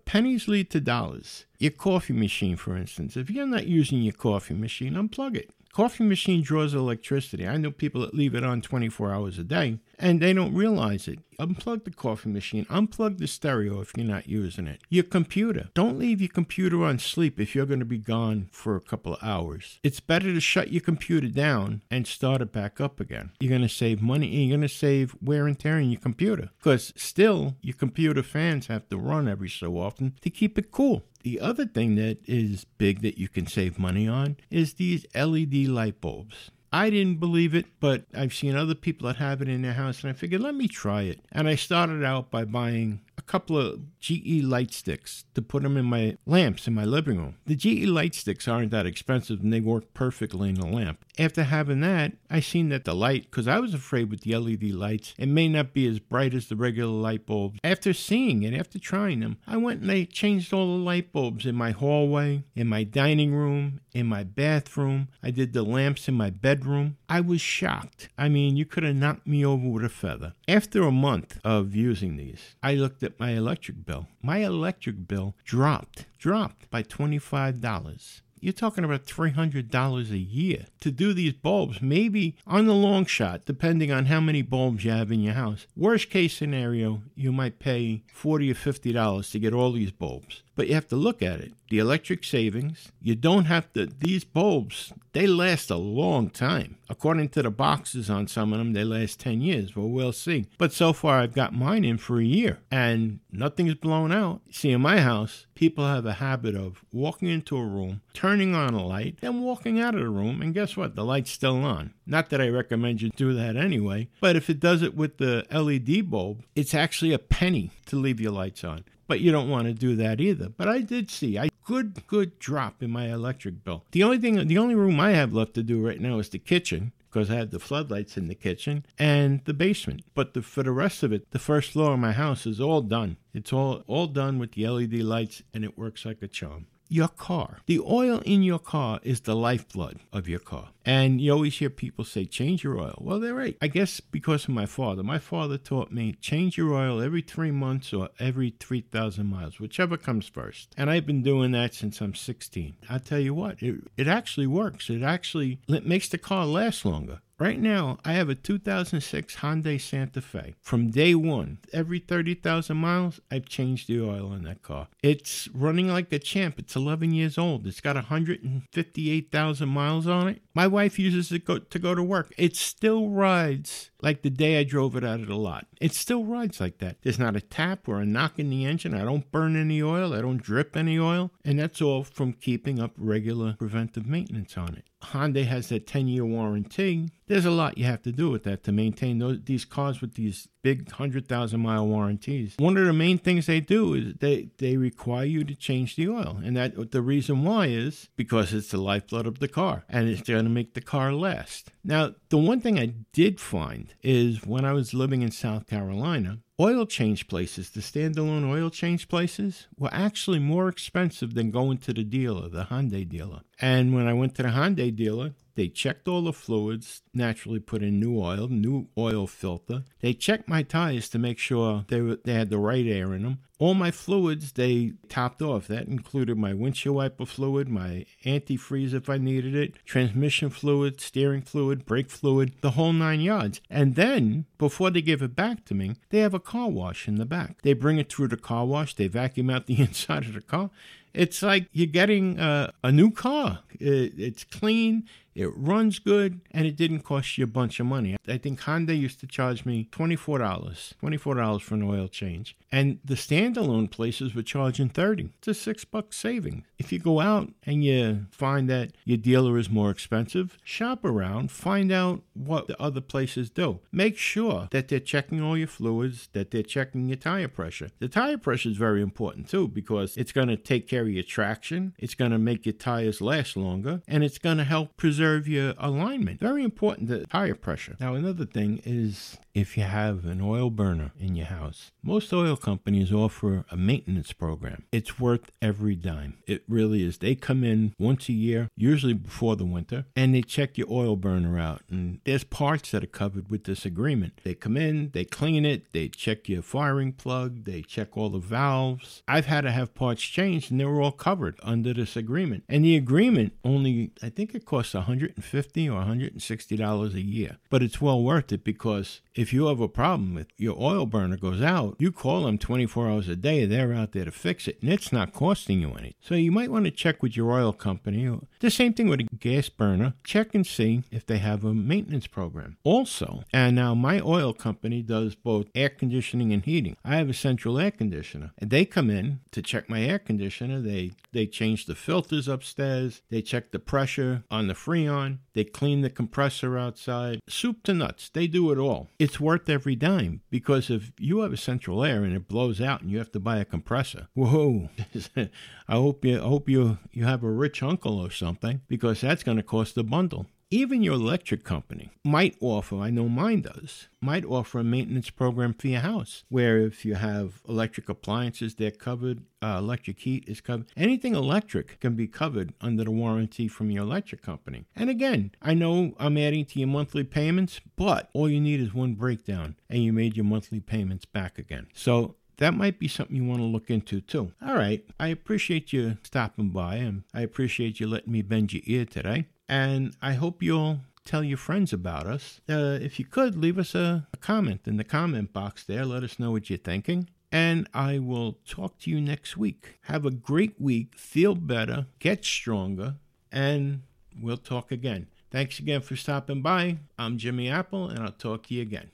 Pennies 0.06 0.48
lead 0.50 0.70
to 0.72 0.82
dollars. 0.82 1.46
Your 1.60 1.72
coffee 1.72 2.14
machine, 2.14 2.58
for 2.58 2.76
instance, 2.76 3.16
if 3.16 3.30
you're 3.30 3.48
not 3.48 3.68
using 3.68 4.02
your 4.02 4.14
coffee 4.14 4.54
machine, 4.54 4.94
unplug 4.94 5.38
it. 5.38 5.52
Coffee 5.76 6.06
machine 6.06 6.42
draws 6.42 6.74
electricity. 6.74 7.46
I 7.46 7.58
know 7.58 7.70
people 7.70 8.00
that 8.00 8.14
leave 8.14 8.34
it 8.34 8.46
on 8.46 8.62
24 8.62 9.12
hours 9.12 9.38
a 9.38 9.44
day 9.44 9.80
and 10.00 10.22
they 10.22 10.32
don't 10.32 10.56
realize 10.56 11.06
it. 11.06 11.20
Unplug 11.38 11.84
the 11.84 11.92
coffee 11.92 12.30
machine, 12.30 12.64
unplug 12.68 13.18
the 13.18 13.28
stereo 13.28 13.82
if 13.82 13.92
you're 13.98 14.08
not 14.08 14.30
using 14.30 14.68
it. 14.68 14.80
Your 14.88 15.04
computer. 15.04 15.68
Don't 15.74 16.00
leave 16.00 16.22
your 16.22 16.30
computer 16.30 16.82
on 16.86 16.98
sleep 17.00 17.42
if 17.42 17.54
you're 17.54 17.66
going 17.66 17.82
to 17.82 17.86
be 17.86 17.98
gone 17.98 18.48
for 18.54 18.78
a 18.78 18.82
couple 18.82 19.16
of 19.16 19.20
hours. 19.22 19.82
It's 19.84 20.00
better 20.00 20.34
to 20.34 20.40
shut 20.40 20.72
your 20.72 20.80
computer 20.80 21.28
down 21.28 21.84
and 21.92 22.08
start 22.08 22.42
it 22.42 22.54
back 22.54 22.80
up 22.80 23.02
again. 23.02 23.32
You're 23.42 23.50
going 23.50 23.62
to 23.62 23.68
save 23.68 24.02
money 24.02 24.28
and 24.28 24.48
you're 24.48 24.58
going 24.58 24.70
to 24.70 24.74
save 24.74 25.14
wear 25.22 25.46
and 25.46 25.60
tear 25.60 25.78
in 25.78 25.92
your 25.92 26.00
computer 26.00 26.52
because 26.58 26.94
still 26.96 27.58
your 27.62 27.76
computer 27.76 28.24
fans 28.24 28.68
have 28.68 28.88
to 28.88 28.98
run 28.98 29.28
every 29.28 29.50
so 29.50 29.78
often 29.78 30.16
to 30.22 30.30
keep 30.30 30.58
it 30.58 30.72
cool 30.72 31.04
The 31.26 31.40
other 31.40 31.66
thing 31.66 31.96
that 31.96 32.20
is 32.28 32.68
big 32.78 33.02
that 33.02 33.18
you 33.18 33.28
can 33.28 33.48
save 33.48 33.80
money 33.80 34.08
on 34.08 34.38
is 34.52 34.76
these 34.76 35.08
LED 35.16 35.56
light 35.68 36.00
bulbs. 36.00 36.52
I 36.72 36.92
didn't 36.92 37.20
believe 37.20 37.56
it, 37.56 37.66
but 37.80 38.06
I've 38.14 38.32
seen 38.32 38.56
other 38.56 38.76
people 38.76 39.08
that 39.08 39.16
have 39.16 39.42
it 39.42 39.50
in 39.50 39.64
their 39.64 39.74
house, 39.74 40.04
and 40.04 40.12
I 40.12 40.14
figured, 40.14 40.42
let 40.42 40.54
me 40.54 40.68
try 40.68 41.02
it. 41.02 41.22
And 41.32 41.48
I 41.48 41.56
started 41.56 42.04
out 42.04 42.30
by 42.30 42.46
buying 42.46 43.02
a 43.18 43.22
couple 43.22 43.58
of 43.58 44.00
GE 44.00 44.44
light 44.44 44.74
sticks 44.74 45.26
to 45.34 45.42
put 45.42 45.64
them 45.64 45.78
in 45.78 45.86
my 45.86 46.18
lamps 46.26 46.68
in 46.68 46.74
my 46.74 46.86
living 46.86 47.18
room. 47.18 47.36
The 47.46 47.56
GE 47.56 47.88
light 47.88 48.16
sticks 48.16 48.48
aren't 48.48 48.72
that 48.72 48.86
expensive 48.86 49.42
and 49.42 49.52
they 49.52 49.62
work 49.62 49.94
perfectly 49.94 50.50
in 50.50 50.58
a 50.58 50.68
lamp. 50.68 51.04
After 51.18 51.44
having 51.44 51.82
that, 51.82 52.14
I 52.30 52.40
seen 52.40 52.70
that 52.70 52.84
the 52.84 52.94
light, 52.94 53.24
because 53.24 53.48
I 53.48 53.60
was 53.60 53.74
afraid 53.74 54.10
with 54.10 54.22
the 54.22 54.36
LED 54.38 54.64
lights, 54.72 55.14
it 55.18 55.28
may 55.28 55.48
not 55.48 55.74
be 55.74 55.88
as 55.88 56.00
bright 56.00 56.34
as 56.34 56.48
the 56.48 56.56
regular 56.56 56.92
light 56.92 57.26
bulbs. 57.26 57.60
After 57.64 57.94
seeing 57.94 58.44
it, 58.44 58.54
after 58.54 58.80
trying 58.80 59.22
them, 59.22 59.38
I 59.48 59.58
went 59.58 59.82
and 59.82 59.92
I 59.92 60.04
changed 60.04 60.54
all 60.54 60.78
the 60.78 60.84
light 60.84 61.12
bulbs 61.12 61.46
in 61.46 61.56
my 61.56 61.72
hallway, 61.72 62.44
in 62.56 62.68
my 62.68 62.84
dining 62.84 63.34
room, 63.34 63.80
in 63.94 64.08
my 64.08 64.24
bathroom. 64.24 65.08
I 65.24 65.32
did 65.32 65.54
the 65.54 65.64
lamps 65.64 66.08
in 66.08 66.16
my 66.16 66.30
bedroom. 66.30 66.98
I 67.08 67.22
was 67.22 67.42
shocked. 67.42 68.10
I 68.18 68.30
mean, 68.30 68.58
you 68.58 68.66
could 68.66 68.84
have 68.84 68.96
knocked 68.96 69.26
me 69.26 69.46
over 69.46 69.68
with 69.68 69.86
a 69.86 69.90
feather. 69.90 70.34
After 70.48 70.84
a 70.84 70.92
month 70.92 71.40
of 71.44 71.76
using 71.76 72.18
these, 72.18 72.56
I 72.62 72.76
looked 72.76 73.04
at 73.06 73.20
my 73.20 73.32
electric 73.32 73.86
bill. 73.86 74.08
My 74.22 74.40
electric 74.40 75.08
bill 75.08 75.36
dropped, 75.46 76.06
dropped 76.18 76.70
by 76.70 76.84
$25 76.84 78.22
you're 78.46 78.54
talking 78.54 78.84
about 78.84 79.06
$300 79.06 80.12
a 80.12 80.18
year 80.18 80.68
to 80.80 80.92
do 80.92 81.14
these 81.14 81.34
bulbs. 81.34 81.82
Maybe 81.82 82.36
on 82.46 82.68
the 82.68 82.76
long 82.76 83.08
shot, 83.08 83.46
depending 83.46 83.92
on 83.92 84.06
how 84.06 84.20
many 84.20 84.44
bulbs 84.44 84.86
you 84.86 84.92
have 84.92 85.12
in 85.12 85.22
your 85.22 85.34
house. 85.34 85.66
Worst 85.76 86.12
case 86.12 86.38
scenario, 86.38 87.02
you 87.16 87.32
might 87.32 87.58
pay 87.58 88.04
40 88.14 88.52
or 88.52 88.54
$50 88.54 89.32
to 89.32 89.40
get 89.40 89.54
all 89.56 89.72
these 89.72 89.90
bulbs. 89.90 90.44
But 90.56 90.68
you 90.68 90.74
have 90.76 90.88
to 90.88 90.96
look 90.96 91.22
at 91.22 91.42
it. 91.42 91.54
The 91.70 91.80
electric 91.80 92.24
savings, 92.24 92.92
you 93.02 93.16
don't 93.16 93.46
have 93.46 93.72
to, 93.74 93.88
these 93.88 94.24
bulbs, 94.24 94.94
they 95.12 95.28
last 95.28 95.70
a 95.70 95.76
long 95.76 96.30
time. 96.30 96.78
According 96.90 97.30
to 97.30 97.42
the 97.42 97.50
boxes 97.50 98.10
on 98.10 98.28
some 98.28 98.54
of 98.54 98.60
them, 98.60 98.74
they 98.74 98.84
last 98.84 99.20
10 99.20 99.42
years. 99.42 99.76
Well, 99.76 99.90
we'll 99.90 100.14
see. 100.14 100.46
But 100.58 100.72
so 100.72 100.94
far, 100.94 101.20
I've 101.20 101.34
got 101.34 101.54
mine 101.54 101.84
in 101.84 101.98
for 101.98 102.20
a 102.20 102.26
year 102.26 102.60
and 102.72 103.20
nothing's 103.32 103.76
blown 103.76 104.12
out. 104.12 104.42
See, 104.52 104.72
in 104.72 104.82
my 104.82 105.02
house, 105.02 105.48
people 105.56 105.86
have 105.86 106.06
a 106.06 106.14
habit 106.14 106.56
of 106.56 106.86
walking 106.94 107.30
into 107.30 107.58
a 107.58 107.66
room, 107.66 108.02
turning 108.14 108.54
on 108.54 108.74
a 108.74 108.86
light, 108.86 109.18
then 109.22 109.42
walking 109.42 109.82
out 109.82 109.96
of 109.96 110.02
the 110.02 110.10
room, 110.10 110.42
and 110.42 110.54
guess 110.54 110.78
what? 110.78 110.96
The 110.96 111.04
light's 111.04 111.32
still 111.32 111.66
on. 111.66 111.95
Not 112.06 112.30
that 112.30 112.42
I 112.42 112.50
recommend 112.50 113.02
you 113.02 113.10
do 113.10 113.34
that 113.34 113.56
anyway, 113.56 114.10
but 114.22 114.36
if 114.36 114.50
it 114.50 114.60
does 114.60 114.82
it 114.82 114.96
with 114.96 115.18
the 115.18 115.46
LED 115.52 116.10
bulb, 116.10 116.44
it's 116.56 116.74
actually 116.74 117.14
a 117.14 117.20
penny 117.20 117.72
to 117.88 117.96
leave 117.96 118.20
your 118.20 118.32
lights 118.32 118.64
on 118.64 118.84
but 119.08 119.22
you 119.22 119.32
don't 119.32 119.50
want 119.50 119.68
to 119.68 119.74
do 119.74 119.96
that 119.96 120.20
either. 120.20 120.50
But 120.50 120.68
I 120.68 120.82
did 120.82 121.12
see 121.12 121.38
a 121.38 121.50
good, 121.64 122.06
good 122.08 122.40
drop 122.40 122.82
in 122.82 122.92
my 122.92 123.12
electric 123.12 123.64
bill. 123.64 123.86
The 123.92 124.04
only 124.04 124.18
thing, 124.18 124.48
the 124.48 124.58
only 124.58 124.76
room 124.76 125.00
I 125.00 125.12
have 125.12 125.34
left 125.34 125.54
to 125.56 125.64
do 125.64 125.86
right 125.86 126.00
now 126.00 126.20
is 126.20 126.30
the 126.30 126.40
kitchen 126.40 126.92
because 127.10 127.32
I 127.32 127.36
have 127.36 127.52
the 127.52 127.60
floodlights 127.60 128.18
in 128.18 128.28
the 128.28 128.36
kitchen 128.36 128.86
and 129.00 129.42
the 129.46 129.54
basement. 129.54 130.04
But 130.14 130.34
the, 130.34 130.42
for 130.42 130.64
the 130.64 130.72
rest 130.72 131.02
of 131.02 131.14
it, 131.14 131.32
the 131.32 131.40
first 131.40 131.72
floor 131.72 131.94
of 131.94 132.00
my 132.00 132.12
house 132.12 132.46
is 132.46 132.60
all 132.60 132.82
done. 132.82 133.18
It's 133.34 133.54
all 133.54 133.84
all 133.88 134.08
done 134.08 134.38
with 134.38 134.52
the 134.52 134.68
LED 134.68 134.96
lights, 134.96 135.42
and 135.54 135.64
it 135.64 135.78
works 135.78 136.06
like 136.06 136.22
a 136.22 136.28
charm 136.28 136.68
your 136.88 137.08
car. 137.08 137.60
The 137.66 137.80
oil 137.80 138.22
in 138.26 138.44
your 138.44 138.60
car 138.60 139.00
is 139.04 139.22
the 139.22 139.36
lifeblood 139.36 140.00
of 140.14 140.28
your 140.28 140.40
car. 140.40 140.70
And 140.86 141.20
you 141.20 141.32
always 141.32 141.58
hear 141.58 141.70
people 141.70 142.06
say, 142.06 142.26
change 142.26 142.64
your 142.64 142.80
oil. 142.80 142.98
Well, 143.02 143.20
they're 143.20 143.34
right. 143.34 143.58
I 143.62 143.68
guess 143.68 144.00
because 144.00 144.44
of 144.44 144.52
my 144.52 144.68
father. 144.68 145.02
My 145.02 145.18
father 145.18 145.58
taught 145.58 145.92
me, 145.92 146.14
change 146.22 146.58
your 146.58 146.74
oil 146.74 147.02
every 147.02 147.22
three 147.22 147.52
months 147.52 147.92
or 147.92 148.10
every 148.20 148.56
3,000 148.60 149.26
miles, 149.26 149.60
whichever 149.60 149.98
comes 149.98 150.28
first. 150.28 150.74
And 150.78 150.90
I've 150.90 151.06
been 151.06 151.24
doing 151.24 151.52
that 151.52 151.74
since 151.74 152.02
I'm 152.02 152.14
16. 152.14 152.76
I'll 152.90 153.00
tell 153.00 153.20
you 153.20 153.34
what, 153.34 153.64
it, 153.64 153.76
it 153.98 154.08
actually 154.08 154.48
works. 154.48 154.90
It 154.90 155.02
actually 155.02 155.60
it 155.68 155.88
makes 155.88 156.10
the 156.10 156.18
car 156.20 156.46
last 156.46 156.86
longer. 156.86 157.22
Right 157.38 157.60
now, 157.60 157.98
I 158.06 158.14
have 158.14 158.30
a 158.30 158.36
2006 158.36 159.36
Hyundai 159.36 159.80
Santa 159.80 160.22
Fe. 160.22 160.56
From 160.62 160.90
day 160.90 161.14
one, 161.16 161.58
every 161.74 162.00
30,000 162.00 162.78
miles, 162.78 163.20
I've 163.30 163.50
changed 163.50 163.90
the 163.90 164.00
oil 164.00 164.32
in 164.32 164.44
that 164.44 164.62
car. 164.62 164.88
It's 165.04 165.50
running 165.50 165.90
like 165.90 166.14
a 166.14 166.20
champ. 166.20 166.58
It's 166.60 166.78
11 166.78 167.14
years 167.14 167.38
old. 167.38 167.68
It's 167.68 167.82
got 167.82 167.98
158,000 167.98 169.68
miles 169.68 170.08
on 170.08 170.30
it. 170.30 170.44
My 170.54 170.66
wife 170.66 170.98
uses 170.98 171.30
it 171.34 171.44
go, 171.44 171.58
to 171.58 171.80
go 171.80 171.94
to 171.94 172.04
work. 172.04 172.34
It 172.38 172.56
still 172.56 173.10
rides 173.10 173.92
like 174.02 174.22
the 174.22 174.30
day 174.30 174.58
I 174.58 174.64
drove 174.64 174.96
it 174.96 175.04
out 175.04 175.20
of 175.20 175.28
the 175.28 175.36
lot. 175.36 175.68
It 175.82 175.94
still 175.94 176.24
rides 176.24 176.62
like 176.62 176.78
that. 176.78 177.02
There's 177.02 177.20
not 177.20 177.36
a 177.36 177.42
tap 177.42 177.90
or 177.90 178.00
a 178.00 178.06
knock 178.06 178.40
in 178.40 178.50
the 178.50 178.64
engine. 178.64 178.94
I 178.94 179.04
don't 179.04 179.30
burn 179.32 179.58
any 179.58 179.82
oil. 179.82 180.14
I 180.14 180.22
don't 180.22 180.42
drip 180.42 180.78
any 180.78 180.98
oil. 180.98 181.32
And 181.44 181.60
that's 181.60 181.82
all 181.82 182.06
from 182.06 182.32
keeping 182.32 182.80
up 182.80 182.94
regular 182.98 183.56
preventive 183.60 184.06
maintenance 184.06 184.58
on 184.58 184.76
it. 184.76 184.86
Hyundai 185.04 185.46
has 185.46 185.70
that 185.70 185.88
10 185.88 186.08
year 186.08 186.26
warranty. 186.26 187.10
There's 187.28 187.46
a 187.46 187.52
lot 187.52 187.78
you 187.78 187.86
have 187.86 188.02
to 188.04 188.12
do 188.12 188.30
with 188.30 188.44
that 188.44 188.64
to 188.64 188.72
maintain 188.72 189.20
those, 189.20 189.40
these 189.44 189.66
cars 189.66 190.02
with 190.02 190.16
these 190.16 190.48
big 190.66 190.88
100,000 190.88 191.60
mile 191.60 191.86
warranties. 191.86 192.56
One 192.58 192.76
of 192.76 192.88
the 192.88 192.92
main 192.92 193.20
things 193.20 193.46
they 193.46 193.60
do 193.60 193.94
is 193.94 194.16
they, 194.16 194.50
they 194.58 194.78
require 194.78 195.24
you 195.24 195.44
to 195.44 195.54
change 195.54 195.96
the 195.96 196.10
oil. 196.10 196.40
And 196.44 196.58
that 196.58 196.92
the 196.92 197.04
reason 197.04 197.44
why 197.44 197.68
is 197.68 198.10
because 198.16 198.52
it's 198.52 198.72
the 198.72 198.80
lifeblood 198.80 199.28
of 199.28 199.38
the 199.38 199.48
car 199.48 199.84
and 199.88 200.10
it's 200.10 200.24
going 200.24 200.44
to 200.44 200.50
make 200.50 200.74
the 200.74 200.82
car 200.82 201.14
last. 201.14 201.70
Now, 201.84 202.16
the 202.30 202.40
one 202.40 202.62
thing 202.62 202.80
I 202.80 202.96
did 203.14 203.40
find 203.40 203.94
is 204.02 204.44
when 204.44 204.66
I 204.66 204.74
was 204.74 204.96
living 204.96 205.22
in 205.22 205.30
South 205.30 205.68
Carolina, 205.68 206.40
Oil 206.58 206.86
change 206.86 207.28
places, 207.28 207.72
the 207.72 207.82
standalone 207.82 208.50
oil 208.50 208.70
change 208.70 209.10
places, 209.10 209.68
were 209.78 209.90
actually 209.92 210.40
more 210.40 210.70
expensive 210.70 211.34
than 211.34 211.52
going 211.52 211.80
to 211.80 211.92
the 211.92 212.06
dealer, 212.06 212.48
the 212.48 212.64
Hyundai 212.72 213.08
dealer. 213.08 213.42
And 213.60 213.94
when 213.94 214.08
I 214.08 214.14
went 214.14 214.36
to 214.36 214.44
the 214.44 214.50
Hyundai 214.50 214.96
dealer, 214.96 215.34
they 215.56 215.70
checked 215.70 216.08
all 216.08 216.24
the 216.24 216.34
fluids, 216.34 217.02
naturally 217.14 217.60
put 217.60 217.82
in 217.82 218.00
new 218.00 218.20
oil, 218.20 218.48
new 218.50 218.88
oil 218.98 219.26
filter. 219.26 219.84
They 220.02 220.14
checked 220.14 220.50
my 220.50 220.64
tires 220.64 221.10
to 221.10 221.20
make 221.20 221.40
sure 221.40 221.86
they, 221.88 222.02
were, 222.02 222.20
they 222.24 222.34
had 222.34 222.50
the 222.50 222.60
right 222.60 222.86
air 222.86 223.14
in 223.14 223.24
them. 223.24 223.40
All 223.58 223.74
my 223.74 223.90
fluids 223.90 224.52
they 224.52 224.94
topped 225.08 225.42
off. 225.42 225.68
That 225.68 225.88
included 225.88 226.38
my 226.38 226.54
windshield 226.54 226.98
wiper 226.98 227.26
fluid, 227.26 227.70
my 227.70 228.06
antifreeze 228.26 228.94
if 228.94 229.10
I 229.10 229.18
needed 229.18 229.56
it, 229.56 229.76
transmission 229.86 230.50
fluid, 230.50 231.00
steering 231.00 231.42
fluid, 231.42 231.86
brake 231.86 232.10
fluid, 232.10 232.52
the 232.60 232.72
whole 232.72 232.92
nine 232.92 233.22
yards. 233.22 233.62
And 233.70 233.96
then, 233.96 234.46
before 234.58 234.92
they 234.92 235.02
give 235.02 235.22
it 235.22 235.38
back 235.38 235.64
to 235.66 235.74
me, 235.74 235.96
they 236.10 236.20
have 236.20 236.34
a 236.34 236.40
car 236.40 236.70
wash 236.70 237.08
in 237.08 237.16
the 237.16 237.26
back. 237.26 237.62
They 237.62 237.72
bring 237.72 237.98
it 237.98 238.12
through 238.12 238.28
the 238.28 238.38
car 238.38 238.66
wash, 238.66 238.94
they 238.94 239.08
vacuum 239.08 239.50
out 239.50 239.68
the 239.68 239.80
inside 239.80 240.26
of 240.26 240.34
the 240.34 240.42
car. 240.42 240.70
It's 241.16 241.42
like 241.42 241.70
you're 241.72 241.88
getting 241.88 242.38
a, 242.40 242.74
a 242.84 242.92
new 242.92 243.10
car. 243.10 243.60
It, 243.80 244.14
it's 244.18 244.44
clean, 244.44 245.08
it 245.36 245.52
runs 245.56 246.00
good, 246.00 246.40
and 246.52 246.66
it 246.66 246.78
didn't 246.78 247.02
cost 247.02 247.38
you 247.38 247.44
a 247.44 247.48
bunch 247.48 247.82
of 247.82 247.86
money. 247.86 248.16
I 248.26 248.38
think 248.38 248.62
Honda 248.62 248.96
used 248.96 249.20
to 249.20 249.28
charge 249.28 249.66
me 249.66 249.90
$24, 249.92 250.96
$24 251.04 251.62
for 251.62 251.76
an 251.76 251.84
oil 251.84 252.08
change. 252.08 252.56
And 252.72 253.00
the 253.04 253.16
standalone 253.16 253.92
places 253.92 254.34
were 254.34 254.44
charging 254.44 254.90
30 254.90 255.30
It's 255.38 255.48
a 255.48 255.54
six 255.54 255.84
bucks 255.86 256.18
saving. 256.18 256.66
If 256.80 256.92
you 256.92 257.00
go 257.00 257.20
out 257.20 257.52
and 257.64 257.84
you 257.84 258.28
find 258.32 258.70
that 258.70 258.92
your 259.04 259.18
dealer 259.18 259.58
is 259.58 259.70
more 259.70 259.92
expensive, 259.92 260.58
shop 260.64 261.04
around, 261.04 261.52
find 261.52 261.92
out 261.92 262.22
what 262.34 262.68
the 262.68 262.82
other 262.82 263.02
places 263.02 263.50
do. 263.50 263.80
Make 263.92 264.18
sure 264.18 264.70
that 264.72 264.88
they're 264.88 265.00
checking 265.00 265.42
all 265.42 265.58
your 265.58 265.68
fluids, 265.68 266.30
that 266.34 266.52
they're 266.52 266.64
checking 266.64 267.08
your 267.08 267.18
tire 267.18 267.48
pressure. 267.48 267.90
The 268.00 268.08
tire 268.08 268.38
pressure 268.38 268.70
is 268.70 268.78
very 268.78 269.02
important 269.02 269.50
too 269.50 269.68
because 269.68 270.16
it's 270.16 270.32
going 270.32 270.48
to 270.48 270.58
take 270.58 270.88
care 270.88 271.02
of 271.02 271.10
your 271.10 271.24
traction, 271.24 271.94
it's 271.98 272.16
going 272.16 272.32
to 272.32 272.38
make 272.38 272.66
your 272.66 272.74
tires 272.74 273.22
last 273.22 273.58
longer, 273.58 274.02
and 274.08 274.24
it's 274.24 274.38
going 274.38 274.58
to 274.58 274.64
help 274.64 274.96
preserve 274.98 275.25
preserve 275.26 275.48
your 275.48 275.74
alignment. 275.80 276.40
Very 276.40 276.64
important, 276.64 277.08
the 277.10 277.26
tire 277.26 277.56
pressure. 277.56 277.96
Now, 278.00 278.14
another 278.14 278.46
thing 278.46 278.82
is 278.86 279.38
if 279.56 279.78
you 279.78 279.84
have 279.84 280.26
an 280.26 280.42
oil 280.42 280.70
burner 280.70 281.12
in 281.18 281.36
your 281.36 281.46
house. 281.48 281.92
Most 282.04 282.32
oil 282.34 282.58
companies 282.58 283.12
offer 283.12 283.66
a 283.72 283.78
maintenance 283.78 284.34
program. 284.34 284.84
It's 284.92 285.18
worth 285.18 285.50
every 285.62 285.96
dime. 285.96 286.38
It 286.46 286.64
really 286.68 287.04
is. 287.04 287.18
They 287.20 287.36
come 287.36 287.64
in 287.64 287.96
once 287.98 288.28
a 288.28 288.34
year, 288.34 288.68
usually 288.76 289.14
before 289.14 289.56
the 289.56 289.66
winter, 289.66 290.06
and 290.16 290.36
they 290.36 290.42
check 290.42 290.78
your 290.78 290.92
oil 290.92 291.16
burner 291.16 291.58
out. 291.58 291.82
And 291.90 292.20
there's 292.26 292.44
parts 292.44 292.92
that 292.92 293.04
are 293.04 293.08
covered 293.08 293.50
with 293.50 293.64
this 293.64 293.86
agreement. 293.86 294.42
They 294.44 294.54
come 294.54 294.76
in, 294.76 295.12
they 295.14 295.24
clean 295.24 295.66
it, 295.66 295.94
they 295.94 296.10
check 296.10 296.50
your 296.50 296.62
firing 296.62 297.14
plug, 297.14 297.64
they 297.64 297.82
check 297.82 298.18
all 298.18 298.30
the 298.30 298.40
valves. 298.40 299.24
I've 299.28 299.46
had 299.46 299.62
to 299.62 299.72
have 299.72 299.96
parts 299.96 300.22
changed 300.22 300.70
and 300.70 300.80
they 300.80 300.86
were 300.86 301.02
all 301.02 301.14
covered 301.14 301.58
under 301.64 301.94
this 301.94 302.18
agreement. 302.18 302.66
And 302.68 302.84
the 302.84 302.98
agreement 302.98 303.54
only, 303.64 304.12
I 304.22 304.30
think 304.30 304.54
it 304.54 304.66
costs 304.66 304.94
150 304.94 305.90
or 305.90 306.02
$160 306.02 307.14
a 307.14 307.22
year. 307.22 307.58
But 307.70 307.82
it's 307.82 308.02
well 308.02 308.22
worth 308.22 308.52
it 308.52 308.66
because 308.66 309.22
if 309.36 309.52
you 309.52 309.68
have 309.68 309.82
a 309.82 309.88
problem 309.88 310.34
with 310.34 310.48
your 310.58 310.76
oil 310.82 311.06
burner 311.06 311.38
goes 311.38 311.62
out, 311.62 311.96
you 312.00 312.12
call 312.12 312.44
them 312.44 312.58
24 312.58 313.10
hours 313.10 313.28
a 313.28 313.36
day. 313.36 313.66
They're 313.66 313.94
out 313.94 314.14
there 314.14 314.26
to 314.26 314.32
fix 314.32 314.68
it, 314.68 314.82
and 314.82 314.92
it's 314.92 315.12
not 315.12 315.34
costing 315.34 315.82
you 315.82 315.90
anything. 315.92 316.14
So 316.22 316.36
you 316.36 316.52
might 316.52 316.72
want 316.72 316.86
to 316.86 316.92
check 316.92 317.22
with 317.22 317.36
your 317.36 317.52
oil 317.52 317.74
company. 317.74 318.40
The 318.62 318.72
same 318.72 318.94
thing 318.94 319.10
with 319.10 319.20
a 319.20 319.36
gas 319.36 319.70
burner. 319.70 320.14
Check 320.24 320.56
and 320.56 320.66
see 320.66 321.04
if 321.12 321.26
they 321.26 321.40
have 321.40 321.66
a 321.66 321.74
maintenance 321.74 322.28
program. 322.28 322.78
Also, 322.84 323.44
and 323.52 323.76
now 323.76 323.94
my 323.94 324.22
oil 324.22 324.54
company 324.54 325.02
does 325.02 325.36
both 325.36 325.68
air 325.76 325.90
conditioning 325.90 326.54
and 326.54 326.64
heating. 326.64 326.96
I 327.04 327.18
have 327.18 327.30
a 327.30 327.34
central 327.34 327.78
air 327.78 327.92
conditioner, 327.92 328.52
and 328.58 328.70
they 328.70 328.86
come 328.86 329.10
in 329.10 329.42
to 329.52 329.62
check 329.62 329.90
my 329.90 330.02
air 330.02 330.20
conditioner. 330.20 330.80
They 330.80 331.12
they 331.36 331.46
change 331.46 331.86
the 331.86 331.96
filters 331.96 332.48
upstairs. 332.48 333.22
They 333.30 333.42
check 333.42 333.72
the 333.72 333.80
pressure 333.80 334.46
on 334.50 334.68
the 334.68 334.74
freon. 334.74 335.40
They 335.54 335.66
clean 335.66 336.02
the 336.02 336.10
compressor 336.10 336.78
outside. 336.78 337.42
Soup 337.50 337.84
to 337.84 337.94
nuts. 337.94 338.30
They 338.30 338.48
do 338.48 338.72
it 338.72 338.78
all. 338.78 339.10
It's 339.26 339.40
worth 339.40 339.70
every 339.70 339.96
dime 339.96 340.42
because 340.52 340.92
if 340.92 341.12
you 341.18 341.40
have 341.40 341.52
a 341.52 341.58
central 341.58 342.04
air 342.04 342.24
and 342.24 342.36
it 342.36 342.48
blows 342.48 342.80
out 342.80 343.02
and 343.02 343.10
you 343.10 343.18
have 343.18 343.32
to 343.32 343.40
buy 343.40 343.58
a 343.58 343.66
compressor, 343.66 344.28
whoa! 344.36 344.90
I 345.36 345.96
hope 345.96 346.24
you 346.24 346.38
I 346.38 346.44
hope 346.44 346.70
you 346.70 347.00
you 347.12 347.26
have 347.26 347.42
a 347.42 347.50
rich 347.50 347.82
uncle 347.82 348.20
or 348.20 348.30
something 348.30 348.82
because 348.88 349.22
that's 349.22 349.42
going 349.42 349.58
to 349.58 349.64
cost 349.64 349.98
a 349.98 350.04
bundle. 350.04 350.46
Even 350.72 351.04
your 351.04 351.14
electric 351.14 351.64
company 351.64 352.10
might 352.24 352.58
offer, 352.60 352.98
I 352.98 353.12
know 353.12 353.30
mine 353.30 353.62
does, 353.62 354.08
might 354.20 354.44
offer 354.44 354.80
a 354.80 354.84
maintenance 354.84 355.30
program 355.30 355.76
for 355.76 355.88
your 355.88 356.00
house 356.00 356.44
where 356.50 356.80
if 356.80 357.06
you 357.06 357.14
have 357.16 357.62
electric 357.70 358.10
appliances, 358.10 358.74
they're 358.74 358.90
covered, 358.90 359.44
uh, 359.62 359.78
electric 359.78 360.20
heat 360.22 360.44
is 360.48 360.62
covered. 360.62 360.88
Anything 360.98 361.36
electric 361.36 362.00
can 362.00 362.16
be 362.16 362.28
covered 362.28 362.74
under 362.82 363.04
the 363.04 363.12
warranty 363.12 363.68
from 363.68 363.92
your 363.92 364.04
electric 364.04 364.42
company. 364.42 364.86
And 364.96 365.10
again, 365.10 365.52
I 365.62 365.76
know 365.76 366.16
I'm 366.18 366.38
adding 366.38 366.66
to 366.66 366.80
your 366.80 366.88
monthly 366.88 367.24
payments, 367.24 367.80
but 367.96 368.32
all 368.34 368.50
you 368.50 368.60
need 368.60 368.82
is 368.82 368.92
one 368.94 369.14
breakdown 369.14 369.76
and 369.88 370.04
you 370.04 370.14
made 370.14 370.36
your 370.36 370.46
monthly 370.46 370.80
payments 370.80 371.26
back 371.26 371.60
again. 371.60 371.88
So 371.94 372.38
that 372.58 372.74
might 372.74 372.98
be 372.98 373.08
something 373.08 373.36
you 373.36 373.46
want 373.46 373.60
to 373.60 373.66
look 373.66 373.92
into 373.92 374.20
too. 374.20 374.52
All 374.66 374.76
right. 374.76 375.06
I 375.20 375.28
appreciate 375.28 375.94
you 375.94 376.18
stopping 376.24 376.70
by 376.70 376.96
and 376.96 377.24
I 377.36 377.42
appreciate 377.42 378.00
you 378.00 378.08
letting 378.08 378.34
me 378.34 378.42
bend 378.42 378.74
your 378.74 378.82
ear 378.86 379.06
today. 379.06 379.46
And 379.68 380.16
I 380.22 380.34
hope 380.34 380.62
you'll 380.62 381.00
tell 381.24 381.44
your 381.44 381.58
friends 381.58 381.92
about 381.92 382.28
us. 382.28 382.62
Uh, 382.70 383.00
if 383.02 383.20
you 383.20 383.26
could, 383.26 383.56
leave 383.56 383.78
us 383.78 383.96
a, 383.96 384.28
a 384.34 384.38
comment 384.38 384.82
in 384.86 384.98
the 384.98 385.04
comment 385.04 385.54
box 385.54 385.84
there. 385.84 386.06
Let 386.06 386.24
us 386.24 386.40
know 386.40 386.52
what 386.52 386.70
you're 386.70 386.78
thinking. 386.78 387.30
And 387.52 387.88
I 387.94 388.20
will 388.20 388.58
talk 388.68 389.00
to 389.00 389.10
you 389.10 389.22
next 389.22 389.58
week. 389.58 390.00
Have 390.04 390.26
a 390.26 390.32
great 390.32 390.80
week. 390.80 391.18
Feel 391.18 391.56
better. 391.56 392.08
Get 392.20 392.44
stronger. 392.44 393.16
And 393.52 394.02
we'll 394.40 394.58
talk 394.58 394.92
again. 394.92 395.28
Thanks 395.52 395.80
again 395.80 396.02
for 396.02 396.16
stopping 396.16 396.62
by. 396.62 396.98
I'm 397.18 397.38
Jimmy 397.38 397.70
Apple, 397.70 398.10
and 398.10 398.20
I'll 398.20 398.32
talk 398.32 398.68
to 398.68 398.74
you 398.74 398.82
again. 398.82 399.10